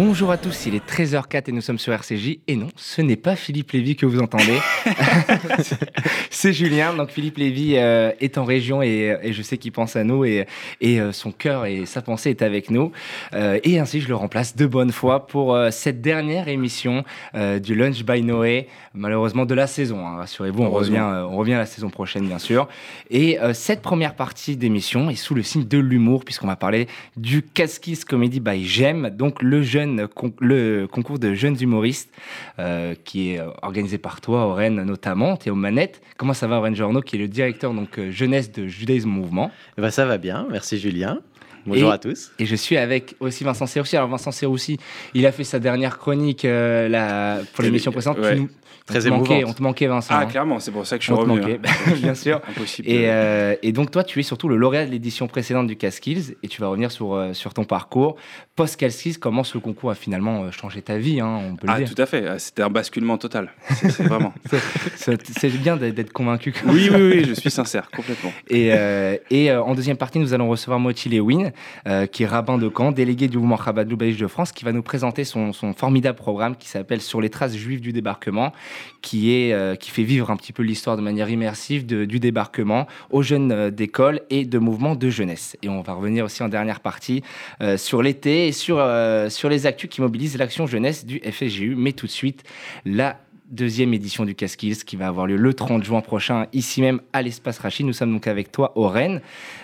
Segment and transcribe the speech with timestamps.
[0.00, 2.38] Bonjour à tous, il est 13h04 et nous sommes sur RCJ.
[2.46, 4.56] Et non, ce n'est pas Philippe Lévy que vous entendez.
[6.30, 6.94] c'est Julien.
[6.94, 10.24] Donc Philippe Lévy euh, est en région et, et je sais qu'il pense à nous
[10.24, 10.46] et,
[10.80, 12.92] et euh, son cœur et sa pensée est avec nous.
[13.34, 17.02] Euh, et ainsi, je le remplace de bonne foi pour cette dernière émission
[17.34, 20.06] du Lunch by Noé, malheureusement de la saison.
[20.06, 20.18] hein.
[20.18, 22.68] Rassurez-vous, on revient, on revient la saison prochaine, bien sûr.
[23.10, 27.42] Et cette première partie d'émission est sous le signe de l'humour, puisqu'on va parler du
[27.42, 32.10] Casquis Comedy by J'aime, donc le jeune con- le concours de jeunes humoristes
[32.58, 35.36] euh, qui est euh, organisé par toi, Oren, notamment.
[35.36, 36.00] Tu es aux manettes.
[36.16, 39.50] Comment ça va, Oren Jorno, qui est le directeur donc, euh, jeunesse de Judaïsme Mouvement?
[39.76, 41.20] Eh ben, ça va bien, merci Julien.
[41.66, 42.30] Bonjour Et- à tous.
[42.38, 43.96] Et je suis avec aussi Vincent Serroussi.
[43.96, 44.78] Alors, Vincent Serroussi,
[45.14, 48.18] il a fait sa dernière chronique euh, la- pour l'émission précédente.
[48.20, 48.34] Ouais.
[48.36, 48.48] Tu nous-
[48.88, 49.50] Très on te manquait, émouvante.
[49.50, 50.14] on te manquait, Vincent.
[50.16, 50.26] Ah, hein.
[50.26, 51.40] clairement, c'est pour ça que je suis On te revenu.
[51.40, 51.92] manquait, hein.
[52.02, 52.40] bien sûr.
[52.48, 52.88] Impossible.
[52.88, 56.36] Et, euh, et donc toi, tu es surtout le lauréat de l'édition précédente du Casquills
[56.42, 58.16] et tu vas revenir sur, euh, sur ton parcours.
[58.56, 61.78] Post-Casquills, comment ce concours a finalement euh, changé ta vie, hein, on peut le Ah,
[61.78, 61.94] dire.
[61.94, 62.26] tout à fait.
[62.26, 63.50] Ah, C'était un basculement total.
[63.68, 64.32] C'est vraiment.
[64.96, 66.52] C'est bien d'être convaincu.
[66.52, 68.32] que- Oui, oui, oui, je suis sincère, complètement.
[68.48, 71.50] Et, euh, et euh, en deuxième partie, nous allons recevoir Mochi Lewin,
[71.86, 74.72] euh, qui est rabbin de Caen, délégué du mouvement Chabad Lubavitch de France, qui va
[74.72, 78.52] nous présenter son, son formidable programme qui s'appelle Sur les traces juives du débarquement,
[79.02, 82.86] qui, est, euh, qui fait vivre un petit peu l'histoire de manière immersive du débarquement
[83.10, 85.56] aux jeunes euh, d'école et de mouvements de jeunesse.
[85.62, 87.22] Et on va revenir aussi en dernière partie
[87.60, 88.84] euh, sur l'été et sur,
[89.28, 91.74] sur les actus qui mobilisent l'action jeunesse du FSGU.
[91.76, 92.42] Mais tout de suite,
[92.84, 93.18] la
[93.50, 97.22] deuxième édition du Casquills qui va avoir lieu le 30 juin prochain, ici même à
[97.22, 97.86] l'Espace Rachid.
[97.86, 99.20] Nous sommes donc avec toi au Rennes.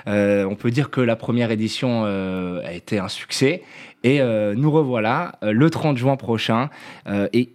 [0.07, 3.63] Euh, on peut dire que la première édition a été un succès.
[4.03, 6.71] Et euh, nous revoilà le 30 juin prochain.
[7.33, 7.51] Et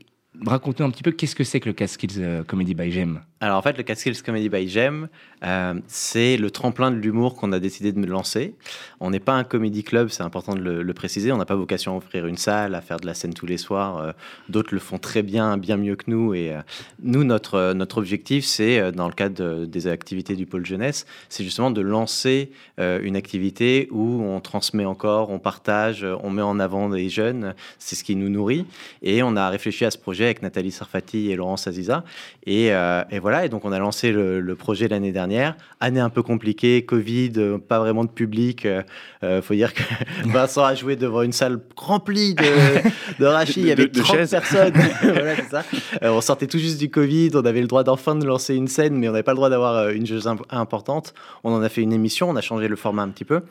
[0.45, 3.21] raconte-nous un petit peu qu'est-ce que c'est que le Casquills euh, Comedy by Gem?
[3.41, 5.07] Alors en fait, le Catskills Comedy by Gem,
[5.45, 8.53] euh, c'est le tremplin de l'humour qu'on a décidé de lancer.
[8.99, 11.31] On n'est pas un comedy club, c'est important de le, préciser.
[11.31, 13.57] On n'a pas vocation à offrir une salle, à faire de la scène tous les
[13.57, 13.97] soirs.
[13.97, 14.11] Euh,
[14.49, 16.33] D'autres le font très bien, bien mieux que nous.
[16.33, 16.59] Et euh,
[17.01, 21.71] nous, notre, objectif, c'est, dans le cadre de- des activités du pôle jeunesse, c'est justement
[21.71, 27.09] de lancer une activité où on transmet encore, on partage, on met en avant des
[27.09, 27.53] jeunes.
[27.77, 28.65] C'est ce qui nous nourrit.
[29.01, 32.03] Et on a réfléchi à ce projet avec Nathalie Sarfati et Laurence Aziza.
[32.45, 35.55] Et, et voilà, et donc on a lancé le, le projet l'année dernière.
[35.79, 38.67] Année un peu compliquée, Covid, euh, pas vraiment de public.
[39.23, 39.81] Il faut dire que
[40.25, 42.43] Vincent a joué devant une salle remplie de,
[43.19, 43.59] de rachis.
[43.61, 44.31] Il y De- avait de 30 chaises.
[44.31, 44.73] personnes.
[45.03, 45.63] Voilà, c'est ça.
[46.03, 47.31] Euh, on sortait tout juste du Covid.
[47.35, 49.49] On avait le droit d'enfin de lancer une scène, mais on n'avait pas le droit
[49.49, 51.13] d'avoir euh, une chose imp- importante.
[51.43, 52.29] On en a fait une émission.
[52.29, 53.41] On a changé le format un petit peu.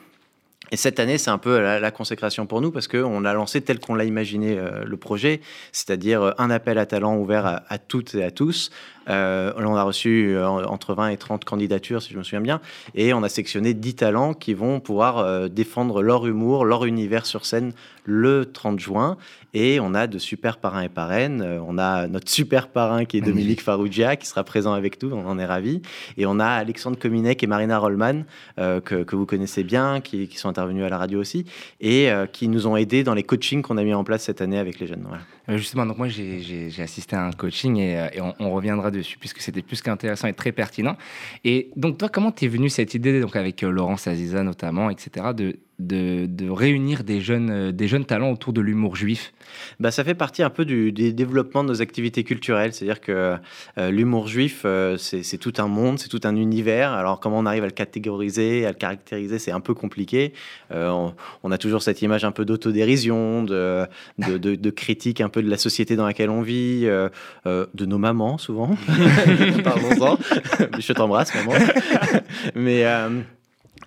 [0.71, 3.59] Et cette année, c'est un peu la, la consécration pour nous parce qu'on a lancé
[3.61, 5.41] tel qu'on l'a imaginé euh, le projet,
[5.71, 8.69] c'est-à-dire euh, un appel à talent ouvert à, à toutes et à tous.
[9.09, 12.61] Euh, on a reçu euh, entre 20 et 30 candidatures, si je me souviens bien,
[12.95, 17.25] et on a sectionné 10 talents qui vont pouvoir euh, défendre leur humour, leur univers
[17.25, 17.73] sur scène
[18.05, 19.17] le 30 juin.
[19.55, 21.41] Et on a de super parrains et parraines.
[21.67, 23.35] On a notre super parrain qui est Magnifique.
[23.39, 25.81] Dominique Farrugia, qui sera présent avec nous, on en est ravis.
[26.17, 28.25] Et on a Alexandre Kominek et Marina Rollman,
[28.59, 31.45] euh, que, que vous connaissez bien, qui, qui sont intervenus à la radio aussi,
[31.81, 34.41] et euh, qui nous ont aidés dans les coachings qu'on a mis en place cette
[34.41, 35.05] année avec les jeunes.
[35.07, 35.57] Voilà.
[35.57, 39.41] Justement, donc moi j'ai- assisté à un coaching et, et on, on reviendra dessus puisque
[39.41, 40.97] c'était plus qu'intéressant et très pertinent.
[41.43, 45.27] Et donc toi, comment t'es venu cette idée, donc avec euh, Laurence Aziza notamment, etc.,
[45.35, 49.33] de, de, de réunir des jeunes, euh, des jeunes talents autour de l'humour juif
[49.79, 52.73] Bah, ça fait partie un peu du, des développements de nos activités culturelles.
[52.73, 53.37] C'est-à-dire que
[53.77, 56.91] euh, l'humour juif, euh, c'est tout un monde, c'est tout un univers.
[56.91, 60.33] Alors, comment on arrive à le catégoriser, à le caractériser, c'est un peu compliqué.
[60.71, 61.13] Euh, on,
[61.43, 63.85] on a toujours cette image un peu d'autodérision, de,
[64.17, 67.09] de, de- de critique un peu de la société dans laquelle on vit, euh,
[67.47, 68.75] euh, de nos mamans, souvent.
[70.79, 71.53] Je t'embrasse, maman.
[72.55, 72.83] Mais.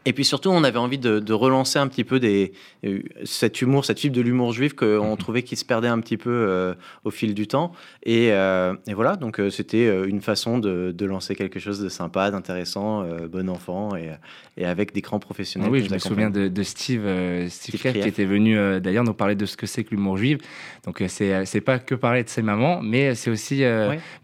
[0.05, 2.53] Et puis surtout, on avait envie de, de relancer un petit peu des,
[2.85, 6.17] euh, cet humour, cette fibre de l'humour juif qu'on trouvait qui se perdait un petit
[6.17, 7.73] peu euh, au fil du temps.
[8.03, 12.31] Et, euh, et voilà, donc c'était une façon de, de lancer quelque chose de sympa,
[12.31, 14.11] d'intéressant, euh, bon enfant et,
[14.57, 15.71] et avec des grands professionnels.
[15.71, 17.07] Oui, je me souviens de, de Steve,
[17.49, 20.39] Steve, qui était venu d'ailleurs nous parler de ce que c'est que l'humour juif.
[20.85, 23.63] Donc c'est pas que parler de ses mamans, mais c'est aussi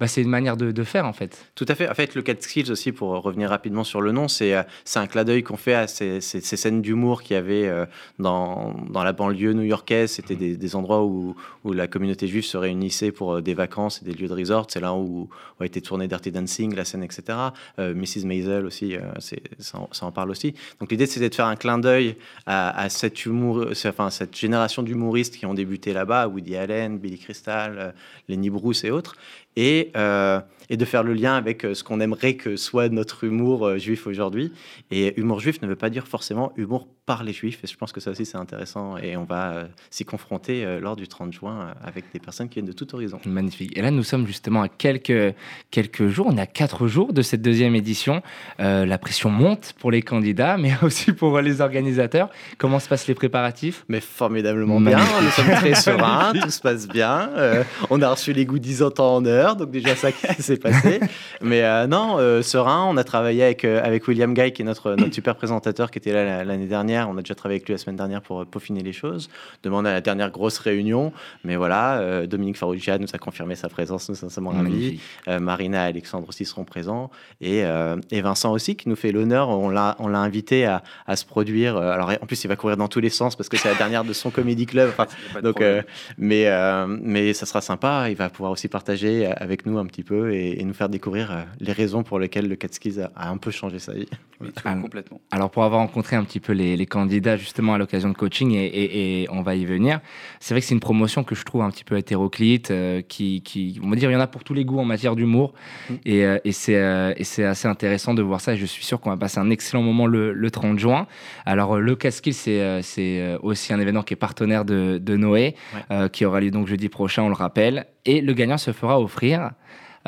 [0.00, 1.46] bah, c'est une manière de, de faire en fait.
[1.54, 1.88] Tout à fait.
[1.88, 4.54] En fait, le 4 skills aussi, pour revenir rapidement sur le nom, c'est
[4.84, 7.38] c'est un clin d'œil qu'on fait fait à ces, ces- ces scènes d'humour qu'il y
[7.38, 7.84] avait euh,
[8.18, 10.12] dans, dans la banlieue new-yorkaise.
[10.12, 11.34] C'était des, des endroits où,
[11.64, 14.66] où la communauté juive se réunissait pour euh, des vacances et des lieux de resort.
[14.70, 15.28] C'est là où,
[15.58, 17.38] où a été tourné Dirty Dancing, la scène, etc.
[17.78, 18.24] Euh, Mrs.
[18.24, 20.54] Maisel aussi, euh, c'est- ça, en- ça en parle aussi.
[20.80, 22.16] Donc l'idée, c'était de faire un clin d'œil
[22.46, 26.98] à, à cet humour, c'est- enfin, cette génération d'humoristes qui ont débuté là-bas, Woody Allen,
[26.98, 27.94] Billy Crystal,
[28.28, 29.16] Lenny Bruce et autres,
[29.58, 30.40] et, euh,
[30.70, 33.76] et de faire le lien avec euh, ce qu'on aimerait que soit notre humour euh,
[33.76, 34.52] juif aujourd'hui.
[34.92, 37.90] Et humour juif ne veut pas dire forcément humour par les juifs, et je pense
[37.90, 41.32] que ça aussi c'est intéressant, et on va euh, s'y confronter euh, lors du 30
[41.32, 43.18] juin euh, avec des personnes qui viennent de tout horizon.
[43.24, 43.72] Magnifique.
[43.78, 45.34] Et là, nous sommes justement à quelques,
[45.70, 48.20] quelques jours, on est à quatre jours de cette deuxième édition.
[48.60, 52.28] Euh, la pression monte pour les candidats, mais aussi pour les organisateurs.
[52.58, 53.86] Comment se passent les préparatifs?
[53.88, 55.22] Mais formidablement bien, Magnifique.
[55.22, 57.30] nous sommes très sereins, tout se passe bien.
[57.36, 60.58] Euh, on a reçu les goodies en temps en heure, donc déjà ça qui s'est
[60.58, 61.00] passé.
[61.40, 64.64] Mais euh, non, euh, serein, on a travaillé avec, euh, avec William Guy, qui est
[64.66, 66.97] notre, notre super présentateur, qui était là la- l'année dernière.
[67.06, 69.28] On a déjà travaillé avec lui la semaine dernière pour euh, peaufiner les choses.
[69.62, 71.12] Demande à la dernière grosse réunion.
[71.44, 75.00] Mais voilà, euh, Dominique Farrugia nous a confirmé sa présence, nous sommes sincèrement ravis.
[75.28, 77.10] Euh, Marina et Alexandre aussi seront présents.
[77.40, 79.48] Et, euh, et Vincent aussi, qui nous fait l'honneur.
[79.50, 81.76] On l'a invité à, à se produire.
[81.76, 84.04] Alors, en plus, il va courir dans tous les sens parce que c'est la dernière
[84.04, 84.90] de son comedy club.
[84.90, 85.06] Enfin,
[85.42, 85.82] donc, euh,
[86.16, 88.06] mais, euh, mais ça sera sympa.
[88.10, 91.46] Il va pouvoir aussi partager avec nous un petit peu et, et nous faire découvrir
[91.60, 94.08] les raisons pour lesquelles le Catskis a, a un peu changé sa vie.
[94.40, 95.20] Oui, tout- complètement.
[95.30, 98.52] Alors pour avoir rencontré un petit peu les, les candidats justement à l'occasion de coaching
[98.52, 100.00] et, et- et on va y venir,
[100.40, 103.42] c'est vrai que c'est une promotion que je trouve un petit peu hétéroclite, euh, qui,
[103.42, 105.52] qui, on va dire, il y en a pour tous les goûts en matière d'humour
[105.90, 105.94] Mm.
[106.06, 108.54] et, euh, et c'est euh, et c'est assez intéressant de voir ça.
[108.54, 111.06] Et je suis sûr qu'on va passer un excellent moment le, le 30 juin.
[111.46, 115.54] Alors le Casquill, c'est aussi un événement qui est partenaire de, de Noé,
[115.90, 116.08] Ouais.
[116.10, 119.50] qui aura lieu donc jeudi prochain, on le rappelle, et le gagnant se fera offrir.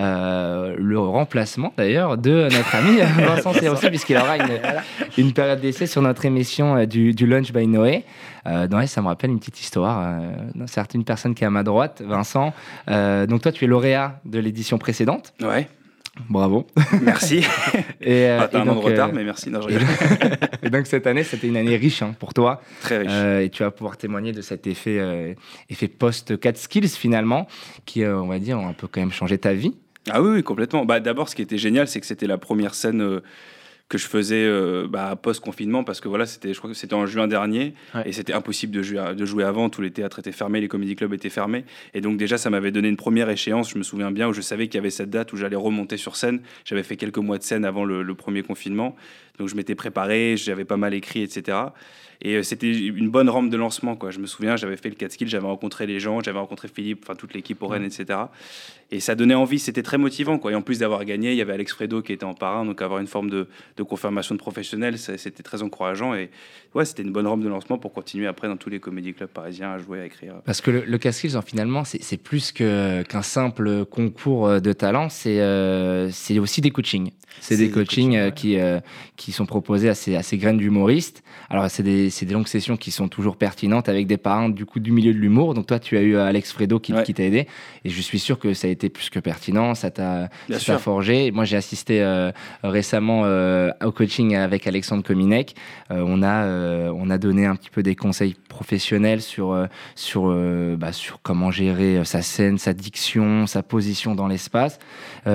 [0.01, 4.61] Euh, le remplacement d'ailleurs de notre ami Vincent Serroussi puisqu'il aura une,
[5.19, 8.05] une période d'essai sur notre émission euh, du, du Lunch by Noé.
[8.47, 10.01] Euh, ça me rappelle une petite histoire.
[10.03, 12.53] Euh, certes, une personne qui est à ma droite, Vincent.
[12.89, 15.35] Euh, donc toi, tu es lauréat de l'édition précédente.
[15.43, 15.69] Ouais,
[16.29, 16.67] Bravo.
[17.03, 17.39] merci.
[18.01, 19.51] Et, euh, et un an de donc, retard, euh, mais merci.
[19.51, 19.77] Non, je
[20.67, 22.61] et donc cette année, c'était une année riche hein, pour toi.
[22.81, 23.11] Très riche.
[23.13, 25.37] Euh, et tu vas pouvoir témoigner de cet effet,
[25.69, 27.47] effet post-4 skills finalement,
[27.85, 29.75] qui, on va dire, ont un peu quand même changé ta vie.
[30.09, 30.85] Ah oui, oui, complètement.
[30.85, 33.21] Bah, D'abord, ce qui était génial, c'est que c'était la première scène euh,
[33.89, 37.07] que je faisais euh, bah, post-confinement, parce que voilà, c'était, je crois que c'était en
[37.07, 38.09] juin dernier, Ouais.
[38.09, 39.69] et c'était impossible de jouer, de jouer avant.
[39.69, 42.71] Tous les théâtres étaient fermés, les comédie clubs étaient fermés, et donc déjà, ça m'avait
[42.71, 43.71] donné une première échéance.
[43.71, 45.97] Je me souviens bien où je savais qu'il y avait cette date où j'allais remonter
[45.97, 46.41] sur scène.
[46.65, 48.95] J'avais fait quelques mois de scène avant le, le premier confinement,
[49.41, 51.57] donc je m'étais préparé, j'avais pas mal écrit, etc.
[52.23, 54.11] Et euh, c'était une bonne rampe de lancement, quoi.
[54.11, 57.15] Je me souviens, j'avais fait le Catskill, j'avais rencontré les gens, j'avais rencontré Philippe, enfin
[57.15, 58.19] toute l'équipe au Rennes, etc.
[58.91, 60.53] Et ça donnait envie, c'était très motivant, quoi.
[60.53, 62.83] Et en plus d'avoir gagné, il y avait Alex Fredo qui était en parrain, donc
[62.83, 66.15] avoir une forme de, de confirmation de professionnel, c'était très encourageant.
[66.15, 66.29] Et
[66.75, 69.31] ouais, c'était une bonne rampe de lancement pour continuer après dans tous les comédie clubs
[69.31, 70.35] parisiens à jouer, à écrire.
[70.45, 75.41] Parce que le, le en finalement, c'est plus qu'un simple concours euh, de talent, c'est
[75.41, 77.13] euh, aussi des coachings.
[77.41, 78.35] C'est des des coachings coachings, euh, ouais.
[78.35, 78.81] qui, euh,
[79.17, 81.23] qui sont proposés à ces, à ces graines d'humoristes.
[81.49, 84.93] Alors, c'est des, longues sessions qui sont toujours pertinentes avec des parrains du coup du
[84.93, 85.55] milieu de l'humour.
[85.55, 87.03] Donc, toi, tu as eu euh, Alex Fredo qui, Ouais.
[87.03, 87.47] qui t'a aidé.
[87.85, 89.75] Et je suis sûr que ça a été plus que pertinent.
[89.75, 90.29] Ça t'a
[90.79, 91.31] forgé.
[91.31, 92.31] Moi, j'ai assisté euh,
[92.63, 95.55] récemment euh, au coaching avec Alexandre Kominek.
[95.91, 100.35] Euh, on, a, on a donné un petit peu des conseils professionnels sur, sur,
[100.77, 104.79] bah, sur comment gérer sa scène, sa diction, sa position dans l'espace.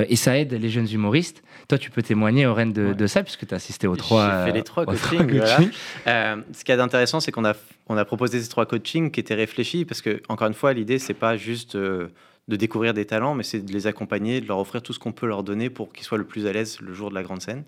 [0.09, 1.43] Et ça aide les jeunes humoristes.
[1.67, 2.93] Toi, tu peux témoigner, Oren, de, Ouais.
[2.93, 4.39] de ça, puisque tu as assisté aux trois.
[4.39, 5.59] J'ai fait les euh, trois coachings, voilà.
[6.07, 7.53] Euh, ce qu'il y a d'intéressant, c'est qu'on a,
[7.87, 10.99] on a proposé ces trois coachings qui étaient réfléchis parce que, encore une fois, l'idée,
[10.99, 12.07] c'est pas juste euh,
[12.47, 15.11] de découvrir des talents, mais c'est de les accompagner, de leur offrir tout ce qu'on
[15.11, 17.41] peut leur donner pour qu'ils soient le plus à l'aise le jour de la grande
[17.41, 17.63] scène.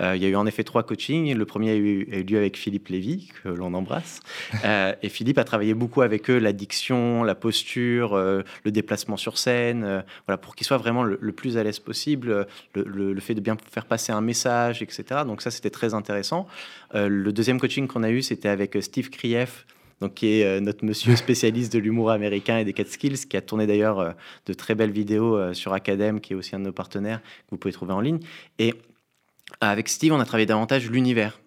[0.00, 1.32] Euh, il y a eu en effet trois coachings.
[1.32, 4.20] Le premier a eu, a eu lieu avec Philippe Lévy, que l'on embrasse.
[4.64, 9.16] Euh, et Philippe a travaillé beaucoup avec eux la diction, la posture, euh, le déplacement
[9.16, 13.12] sur scène, voilà, pour qu'ils soient vraiment le, le plus à l'aise possible, le, le-
[13.12, 15.20] le fait de bien faire passer un message, etc.
[15.26, 16.48] Donc ça, c'était très intéressant.
[16.94, 19.66] Le deuxième coaching qu'on a eu, c'était avec Steve Krief,
[20.00, 23.40] donc qui est euh, notre monsieur spécialiste de l'humour américain et des Catskills, qui a
[23.40, 24.12] tourné d'ailleurs euh,
[24.46, 27.50] de très belles vidéos euh, sur Academ, qui est aussi un de nos partenaires que
[27.50, 28.20] vous pouvez trouver en ligne.
[28.58, 28.74] Et
[29.60, 31.40] avec Steve, on a travaillé davantage l'univers.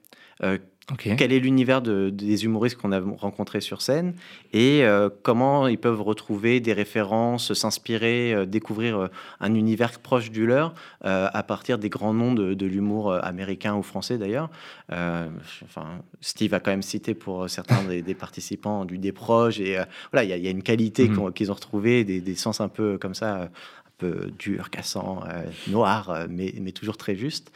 [0.43, 0.57] Euh,
[0.97, 4.13] Quel est l'univers de- des humoristes qu'on a rencontrés sur scène
[4.53, 9.07] et euh, comment ils peuvent retrouver des références, s'inspirer, euh, découvrir euh,
[9.39, 10.73] un univers proche du leur
[11.05, 14.49] euh, à partir des grands noms de, de l'humour américain ou français d'ailleurs.
[14.91, 15.85] Enfin,
[16.21, 20.23] Steve a quand même cité pour certains des, des participants du Déproche et euh, voilà,
[20.23, 21.15] il y, a- il y a une qualité Mhm.
[21.15, 23.43] qu'on- qu'ils ont retrouvée, des, des sens un peu comme ça.
[23.43, 23.49] un
[23.97, 27.51] peu dur, cassant, euh, noir, mais, mais toujours très juste.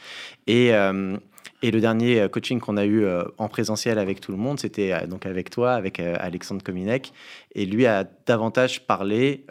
[0.46, 1.16] Et, euh,
[1.62, 4.60] Et le dernier euh, coaching qu'on a eu euh, en présentiel avec tout le monde,
[4.60, 7.12] c'était euh, donc avec toi, avec Alexandre Kominek.
[7.54, 9.44] Et lui a davantage parlé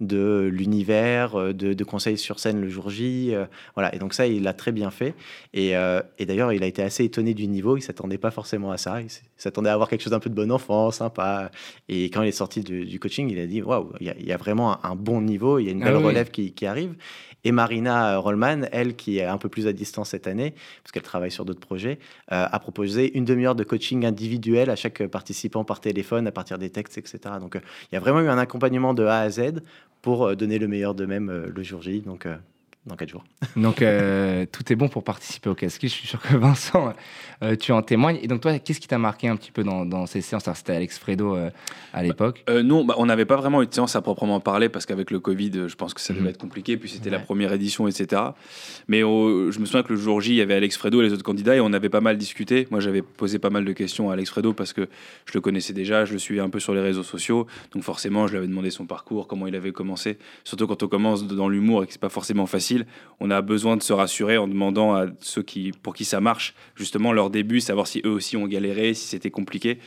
[0.00, 3.34] de l'univers, de, conseils sur scène le jour J.
[3.74, 3.94] voilà.
[3.94, 5.14] Et donc ça, il l'a très bien fait.
[5.52, 7.76] Et, et d'ailleurs, il a été assez étonné du niveau.
[7.76, 9.02] Il s'attendait pas forcément à ça.
[9.02, 11.50] Il s'attendait à avoir quelque chose d'un peu de bon enfant, sympa.
[11.90, 14.82] Et quand il est sorti du, coaching, il a dit waouh, il y, a vraiment
[14.82, 15.58] un, bon niveau.
[15.58, 16.94] Il y a une ah belle relève qui, qui arrive.
[17.44, 21.02] Et Marina Rollman, elle, qui est un peu plus à distance cette année, parce qu'elle
[21.02, 21.98] travaille sur d'autres projets,
[22.32, 26.58] euh, a proposé une demi-heure de coaching individuel à chaque participant par téléphone, à partir
[26.58, 27.18] des textes, etc.
[27.40, 29.62] Donc, euh, il y a vraiment eu un accompagnement de A à Z
[30.02, 32.02] pour euh, donner le meilleur d'eux-mêmes le jour J.
[32.02, 32.26] Donc,
[32.86, 33.24] dans 4 jours.
[33.56, 35.80] Donc, euh, tout est bon pour participer au casque.
[35.82, 36.92] Je suis sûr que Vincent,
[37.42, 38.18] euh, tu en témoignes.
[38.22, 40.44] Et donc, toi, qu'est-ce qui t'a marqué un petit peu dans, dans ces séances?
[40.54, 41.50] C'était Alex Fredo euh,
[41.92, 44.84] à l'époque Non, bah, on n'avait pas vraiment eu de séance à proprement parler parce
[44.86, 46.30] qu'avec le Covid, je pense que ça devait mhm.
[46.30, 46.76] être compliqué.
[46.76, 48.20] Puis c'était la première édition, etc.
[48.88, 51.12] Mais je me souviens que le jour J, il y avait Alex Fredo et les
[51.12, 52.68] autres candidats et on avait pas mal discuté.
[52.70, 54.88] Moi, j'avais posé pas mal de questions à Alex Fredo parce que
[55.24, 57.46] je le connaissais déjà, je le suivais un peu sur les réseaux sociaux.
[57.72, 60.18] Donc, forcément, je lui avais demandé son parcours, comment il avait commencé.
[60.44, 62.73] Surtout quand on commence dans l'humour et que c'est pas forcément facile,
[63.20, 66.54] on a besoin de se rassurer en demandant à ceux qui, pour qui ça marche,
[66.74, 69.78] justement leur début, savoir si eux aussi ont galéré, si c'était compliqué.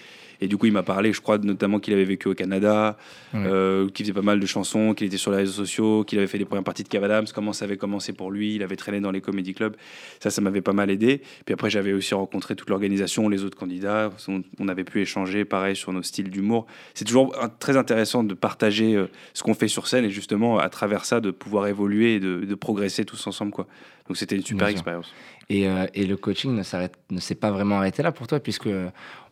[0.41, 2.97] Et du coup, il m'a parlé, je crois, notamment qu'il avait vécu au Canada,
[3.35, 6.27] euh, qu'il faisait pas mal de chansons, qu'il était sur les réseaux sociaux, qu'il avait
[6.27, 8.99] fait les premières parties de Cavadams, comment ça avait commencé pour lui, il avait traîné
[8.99, 9.75] dans les comédie clubs.
[10.19, 11.21] Ça, ça m'avait pas mal aidé.
[11.45, 14.11] Puis après, j'avais aussi rencontré toute l'organisation, les autres candidats.
[14.59, 16.67] On, avait pu échanger, pareil, sur nos styles d'humour.
[16.93, 20.69] C'est toujours très intéressant de partager euh, ce qu'on fait sur scène et justement, à
[20.69, 23.51] travers ça, de pouvoir évoluer et de, progresser tous ensemble.
[23.51, 23.67] Quoi.
[24.07, 25.13] Donc, c'était une super expérience.
[25.49, 26.63] Et, euh, et, le coaching ne,
[27.11, 28.67] ne s'est pas vraiment arrêté là pour toi, puisque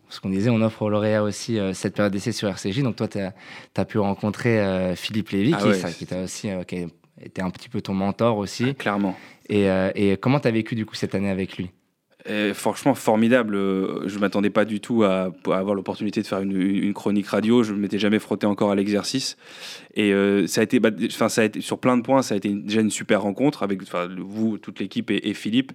[0.09, 2.81] ce qu'on disait, on offre aux lauréats aussi euh, cette période d'essai sur RCJ.
[2.83, 5.57] Donc toi, tu as, pu rencontrer euh, Philippe Lévy, ah
[5.91, 6.85] qui, qui, aussi, euh, qui
[7.21, 8.67] était un petit peu ton mentor aussi.
[8.69, 9.17] Ah, clairement.
[9.49, 11.69] Et, et comment tu as vécu du coup cette année avec lui?
[12.55, 13.55] Franchement formidable.
[13.55, 17.61] Je m'attendais pas du tout à, avoir l'opportunité de faire une, chronique radio.
[17.61, 19.37] Je ne m'étais jamais frotté encore à l'exercice.
[19.93, 20.11] Et
[20.47, 22.81] ça, a été, bah, ça a été, sur plein de points, ça a été déjà
[22.81, 23.83] une super rencontre avec
[24.17, 25.73] vous, toute l'équipe et, et, Philippe.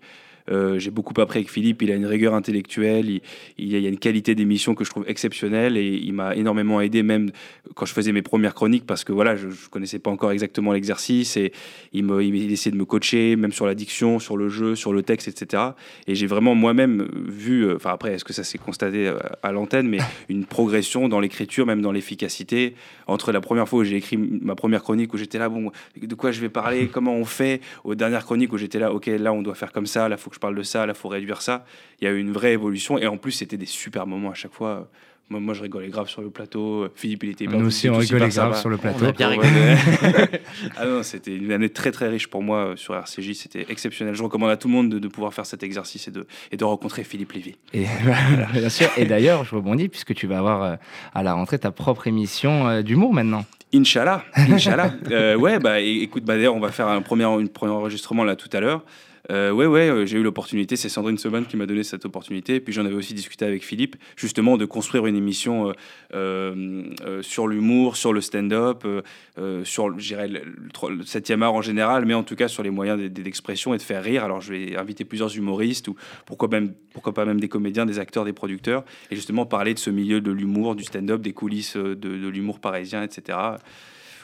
[0.50, 1.82] Euh, j'ai beaucoup appris avec Philippe.
[1.82, 3.08] Il a une rigueur intellectuelle.
[3.10, 3.20] Il,
[3.58, 7.02] il, y a une qualité d'émission que je trouve exceptionnelle et il m'a énormément aidé
[7.02, 7.30] même
[7.74, 10.72] quand je faisais mes premières chroniques parce que voilà, je, ne connaissais pas encore exactement
[10.72, 11.52] l'exercice et
[11.92, 15.02] il, me, il essayait de me coacher même sur l'addiction, sur le jeu, sur le
[15.02, 15.62] texte, etc.
[16.06, 19.52] Et j'ai vraiment moi-même vu, euh, enfin après, est-ce que ça s'est constaté euh, à
[19.52, 22.74] l'antenne, mais une progression dans l'écriture, même dans l'efficacité
[23.06, 26.14] entre la première fois où j'ai écrit ma première chronique où j'étais là, bon, de
[26.14, 29.32] quoi je vais parler, comment on fait, aux dernières chroniques où j'étais là, ok, là
[29.32, 31.42] on doit faire comme ça, là faut que je parle de ça, là, faut réduire
[31.42, 31.64] ça.
[32.00, 32.98] Il y a eu une vraie évolution.
[32.98, 34.88] Et en plus, c'était des super moments à chaque fois.
[35.30, 36.88] Moi, moi, je rigolais grave sur le plateau.
[36.96, 39.06] Philippe, il était Nous aussi, on rigolait grave sur le plateau.
[40.76, 43.34] ah non, c'était une année très très riche pour moi sur RCJ.
[43.34, 44.16] C'était exceptionnel.
[44.16, 46.64] Je recommande à tout le monde de, pouvoir faire cet exercice et de, et de
[46.64, 47.54] rencontrer Philippe Lévy.
[47.72, 47.84] Et,
[48.52, 48.88] bien sûr.
[48.96, 50.76] Et d'ailleurs, je rebondis puisque tu vas avoir euh,
[51.14, 53.44] à la rentrée ta propre émission euh, d'humour maintenant.
[53.72, 54.92] Inch'Allah, Inch'Allah.
[55.10, 58.48] Euh, ouais, bah écoute, bah, d'ailleurs, on va faire un premier, premier enregistrement là tout
[58.52, 58.84] à l'heure.
[59.30, 60.76] Euh, ouais, ouais, euh, j'ai eu l'opportunité.
[60.76, 62.60] C'est Sandrine Seban qui m'a donné cette opportunité.
[62.60, 65.72] Puis j'en avais aussi discuté avec Philippe, justement, de construire une émission
[66.14, 66.84] euh,
[67.22, 68.86] sur l'humour, sur le stand-up,
[69.64, 70.42] sur, dirais, le,
[71.02, 74.02] 7e art en général, mais en tout cas sur les moyens d'expression et de faire
[74.02, 74.24] rire.
[74.24, 75.96] Alors je vais inviter plusieurs humoristes ou
[76.26, 79.78] pourquoi, même, pourquoi pas même des comédiens, des acteurs, des producteurs, et justement parler de
[79.78, 83.38] ce milieu de l'humour, du stand-up, des coulisses de l'humour parisien, etc.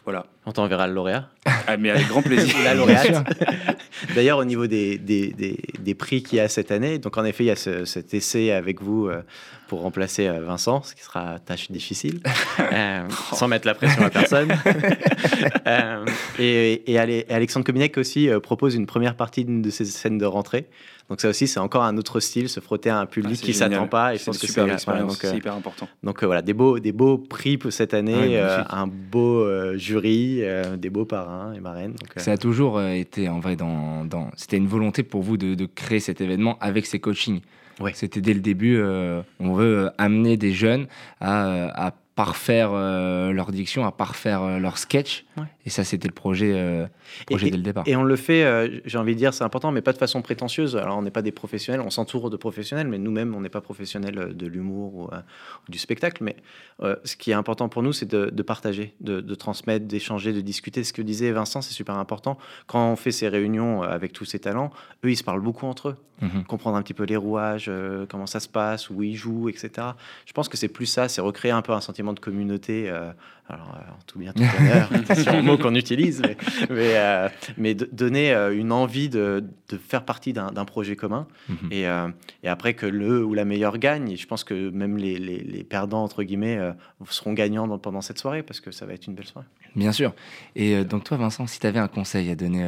[0.05, 0.27] Voilà.
[0.45, 1.29] On t'enverra le lauréat.
[1.67, 2.55] Ah, mais avec grand plaisir.
[2.65, 3.27] La lauréate.
[4.15, 5.35] D'ailleurs, au niveau des, des,
[5.81, 8.53] des, prix qu'il y a cette année, donc en effet, il y a cet essai
[8.53, 9.23] avec vous euh,
[9.69, 12.21] pour remplacer euh, Vincent, ce qui sera tâche difficile,
[12.73, 14.49] euh, sans mettre la pression à personne.
[16.39, 20.67] et, et, Alexandre Cominec aussi propose une première partie de ces scènes de rentrée.
[21.09, 23.55] Donc ça aussi, c'est encore un autre style, se frotter à un public ah, qui
[23.55, 24.15] s'attend pas.
[24.15, 25.89] Et je pense que c'est euh, hyper important.
[26.03, 29.47] Donc euh, voilà, des beaux, des beaux prix pour cette année, euh, un beau
[29.77, 30.43] jury,
[30.77, 31.95] des beaux parrains et marraines.
[32.17, 34.31] ça a toujours été en vrai dans, dans...
[34.37, 37.41] c'était une volonté pour vous de, de, créer cet événement avec ces coachings.
[37.93, 40.87] C'était dès le début, on veut amener des jeunes
[41.21, 45.25] à, à parfaire leur diction, à parfaire leur sketch.
[45.65, 46.87] Et ça, c'était le projet, euh,
[47.27, 47.85] projet dès le départ.
[47.87, 50.23] Et on le fait, euh, j'ai envie de dire, c'est important, mais pas de façon
[50.23, 50.77] prétentieuse.
[50.77, 53.61] Alors, on n'est pas des professionnels, on s'entoure de professionnels, mais nous-mêmes, on n'est pas
[53.61, 55.09] professionnels euh, de l'humour ou,
[55.69, 56.23] du spectacle.
[56.23, 56.37] Mais
[57.05, 60.85] ce qui est important pour nous, c'est de, partager, de, transmettre, d'échanger, de discuter.
[60.85, 62.39] Ce que disait Vincent, c'est super important.
[62.67, 64.71] Quand on fait ces réunions avec tous ces talents,
[65.05, 65.97] eux, ils se parlent beaucoup entre eux.
[66.23, 66.45] Mhm.
[66.45, 67.71] Comprendre un petit peu les rouages,
[68.09, 69.89] comment ça se passe, où ils jouent, etc.
[70.27, 72.89] Je pense que c'est plus ça, c'est recréer un peu un sentiment sentiment de communauté.
[73.49, 76.23] alors, en tout bien, tout honneur, c'est un mot qu'on utilise,
[76.71, 81.27] mais, mais, donner une envie de, de faire partie d'un projet commun.
[81.49, 81.73] Mhm.
[81.73, 81.83] et,
[82.43, 85.39] et, après que le ou la meilleure gagne, et je pense que même les, les,
[85.39, 86.59] les perdants, entre guillemets,
[87.09, 89.47] seront gagnants pendant cette soirée parce que ça va être une belle soirée.
[89.75, 90.15] Bien sûr.
[90.55, 92.65] Et donc, toi, Vincent, si tu avais un conseil à donner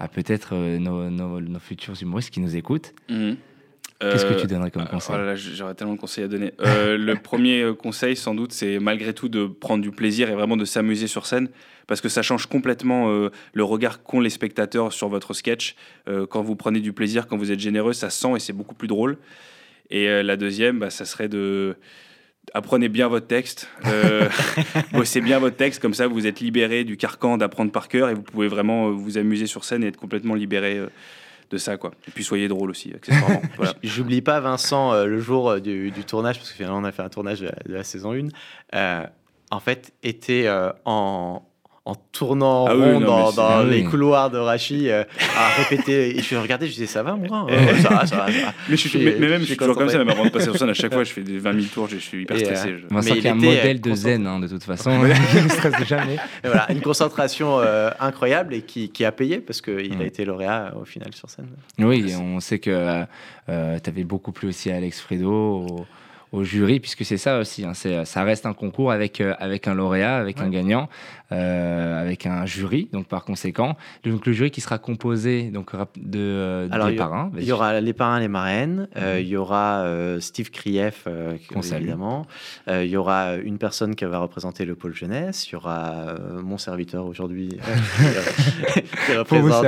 [0.00, 3.36] à peut-être nos, nos, futurs humoristes qui nous écoutent, mhm.
[4.00, 6.54] Qu'est-ce que tu donnerais comme euh, conseil oh J'aurais tellement de conseils à donner.
[6.60, 10.34] Euh, le premier euh, conseil, sans doute, c'est malgré tout de prendre du plaisir et
[10.34, 11.48] vraiment de s'amuser sur scène,
[11.86, 13.10] parce que ça change complètement
[13.52, 15.74] le regard qu'ont les spectateurs sur votre sketch.
[16.28, 18.86] quand vous prenez du plaisir, quand vous êtes généreux, ça sent et c'est beaucoup plus
[18.86, 19.18] drôle.
[19.90, 21.74] Et la deuxième, bah, ça serait de
[22.54, 23.68] apprenez bien votre texte,
[24.92, 28.14] bossez bien votre texte, comme ça vous êtes libéré du carcan d'apprendre par cœur et
[28.14, 30.80] vous pouvez vraiment vous amuser sur scène et être complètement libéré
[31.50, 31.90] de ça, quoi.
[32.08, 33.42] Et puis soyez drôle aussi, accessoirement.
[33.82, 37.02] J'oublie pas Vincent euh, le jour euh, du, tournage, parce que finalement on a fait
[37.02, 38.28] un tournage de la, saison 1.
[38.74, 39.06] Euh,
[39.50, 40.48] en fait, était
[40.84, 41.42] en,
[41.86, 45.02] en tournant ah rond dans, ah les couloirs de Rachi euh,
[45.36, 46.16] à répéter.
[46.16, 47.46] Et je regardais, je disais, ça va, moi
[47.82, 48.26] ça, va, ça, va,
[48.68, 50.58] Mais, je suis, mais, même, je suis toujours comme ça, même avant de passer sur
[50.58, 52.68] scène, à chaque fois, je fais des 20 000 tours, je suis hyper stressé.
[52.68, 52.94] Euh, je...
[52.94, 54.90] Vincent, qui est un modèle de zen, hein, de toute façon.
[55.34, 56.18] il ne stresse jamais.
[56.44, 60.74] voilà, une concentration euh, incroyable et qui, qui, a payé parce qu'il a été lauréat
[60.80, 61.48] au final sur scène.
[61.78, 63.04] Oui, on sait que
[63.46, 63.50] tu
[63.90, 65.86] avais beaucoup plu aussi à Alex Fredo au
[66.32, 70.16] jury, puisque c'est ça aussi, hein, ça reste un concours avec, euh, avec un lauréat,
[70.16, 70.88] avec un gagnant,
[71.32, 73.76] euh, avec un jury, donc par conséquent.
[74.04, 77.32] Donc le jury qui sera composé donc, de, euh, Alors, des parrains.
[77.36, 79.18] Il y aura les parrains, les marraines, mhm.
[79.18, 79.84] il y aura
[80.20, 81.06] Steve Krief,
[81.72, 82.26] évidemment,
[82.68, 86.58] il y aura une personne qui va représenter le pôle jeunesse, il y aura mon
[86.58, 87.58] serviteur aujourd'hui
[89.06, 89.66] qui représente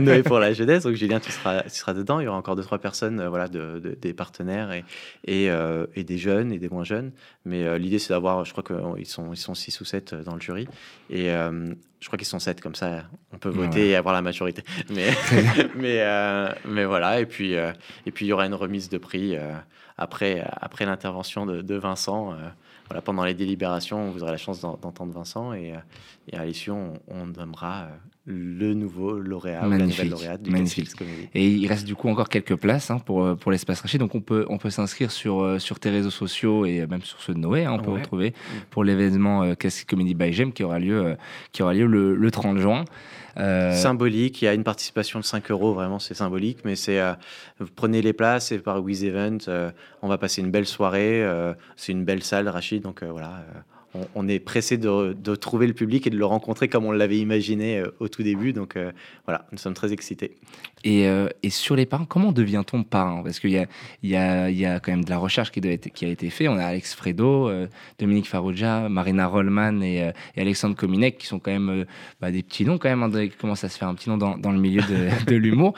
[0.00, 2.56] Noé, pour la jeunesse, donc Julien, tu seras, tu seras dedans, il y aura encore
[2.56, 4.84] deux, trois personnes voilà, de, des partenaires et,
[5.24, 7.12] et euh, et des jeunes et des moins jeunes.
[7.44, 10.34] Mais euh, l'idée, c'est d'avoir, je crois qu'ils sont, ils sont 6 ou 7 dans
[10.34, 10.68] le jury.
[11.10, 14.22] Et euh, je crois qu'ils sont 7, comme ça, on peut voter et avoir la
[14.22, 14.62] majorité.
[14.90, 15.10] Mais,
[15.74, 16.04] mais,
[16.66, 19.36] mais voilà, et puis, et puis il y aura une remise de prix
[19.98, 22.34] après, après l'intervention de, de, Vincent.
[22.86, 25.74] voilà, pendant les délibérations, vous aurez la chance d'entendre Vincent et,
[26.30, 27.88] et à l'issue, on, on nommera
[28.26, 30.90] le nouveau lauréat ou la nouvelle lauréate du Magnifique.
[31.34, 34.00] Et il reste du coup encore quelques places hein, pour, euh, pour l'espace Rachid.
[34.00, 37.20] Donc on peut, on peut s'inscrire sur, euh, sur tes réseaux sociaux et même sur
[37.20, 37.64] ceux de Noé.
[37.64, 38.34] Hein, on peut retrouver
[38.70, 39.54] pour l'événement euh,
[39.86, 41.14] Comedy by Gem qui aura lieu, euh,
[41.52, 42.84] qui aura lieu le, le 30 juin.
[43.38, 46.98] Symbolique, il y a une participation de 5 euros, vraiment c'est symbolique, mais c'est
[47.60, 49.36] vous prenez les places et par Wiz Event,
[50.00, 51.22] on va passer une belle soirée,
[51.76, 53.44] c'est une belle salle Rachid, donc voilà
[54.14, 57.78] on, est pressé de, trouver le public et de le rencontrer comme on l'avait imaginé
[57.78, 58.52] euh, au tout début.
[58.52, 58.92] Donc euh,
[59.24, 60.36] voilà, nous sommes très excités.
[60.86, 63.22] Euh, et, sur les parents, comment devient-on parent?
[63.22, 63.58] Parce qu'il y
[64.16, 66.48] a, y, a, quand même de la recherche qui, a été faite.
[66.48, 67.50] On a Alex Fredo,
[67.98, 71.86] Dominique Farrugia, Marina Rollman et, Alexandre Kominek qui sont quand même
[72.20, 74.16] bah, des petits noms quand même, hein, qui commencent à se faire un petit nom
[74.16, 75.74] dans, le milieu de, l'humour?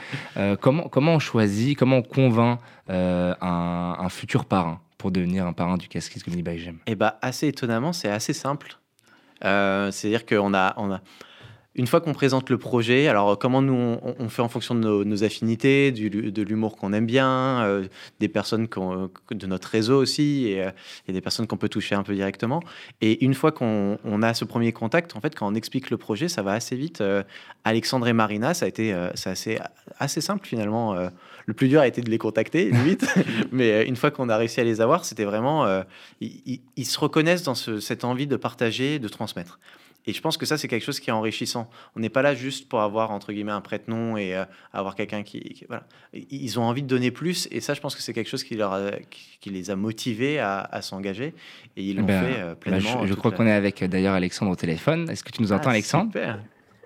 [0.61, 4.81] comment, comment on choisit, comment on convainc un futur parent?
[4.98, 8.32] Pour devenir un parrain du Casquise Comedy by Gem Eh bah, assez étonnamment, c'est assez
[8.32, 8.78] simple.
[9.44, 11.00] Euh, c'est-à-dire qu'on a, on a,
[11.78, 15.24] une fois qu'on présente le projet, alors comment nous on, fait en fonction de nos,
[15.24, 17.86] affinités, du, de l'humour qu'on aime bien, euh,
[18.20, 20.70] des personnes de notre réseau aussi, et, euh,
[21.06, 22.62] et des personnes qu'on peut toucher un peu directement.
[23.00, 26.28] Et une fois qu'on a ce premier contact, en fait, quand on explique le projet,
[26.28, 27.02] ça va assez vite.
[27.64, 29.58] Alexandre et Marina, ça a été, c'est assez,
[29.98, 30.96] assez simple finalement
[31.48, 33.06] le plus dur a été de les contacter, limite.
[33.52, 35.64] Mais euh, une fois qu'on a réussi à les avoir, c'était vraiment.
[35.64, 35.82] Euh,
[36.20, 39.58] ils, se reconnaissent dans cette envie de partager, de transmettre.
[40.08, 41.68] Et je pense que ça, c'est quelque chose qui est enrichissant.
[41.94, 45.22] On n'est pas là juste pour avoir, entre guillemets, un prête-nom et euh, avoir quelqu'un
[45.22, 45.84] qui, Voilà.
[46.14, 47.46] Ils ont envie de donner plus.
[47.50, 50.80] Et ça, je pense que c'est quelque chose qui, leur qui, les a motivés à,
[50.80, 51.34] s'engager.
[51.76, 53.06] Et ils l'ont eh ben, fait bah, pleinement.
[53.06, 55.10] je, crois qu'on est avec, d'ailleurs, Alexandre au téléphone.
[55.10, 56.06] Est-ce que tu nous entends, ah, Alexandre?
[56.06, 56.40] super.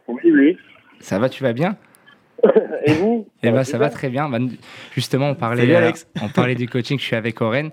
[0.08, 0.56] Oui, oui.
[0.98, 1.76] Ça va, tu vas bien?
[2.86, 3.28] Et vous?
[3.44, 4.28] Eh ben, ça va très bien.
[4.28, 4.38] Bah,
[4.96, 6.98] justement, on parlait, euh, on parlait du coaching.
[6.98, 7.70] Je suis avec Oren.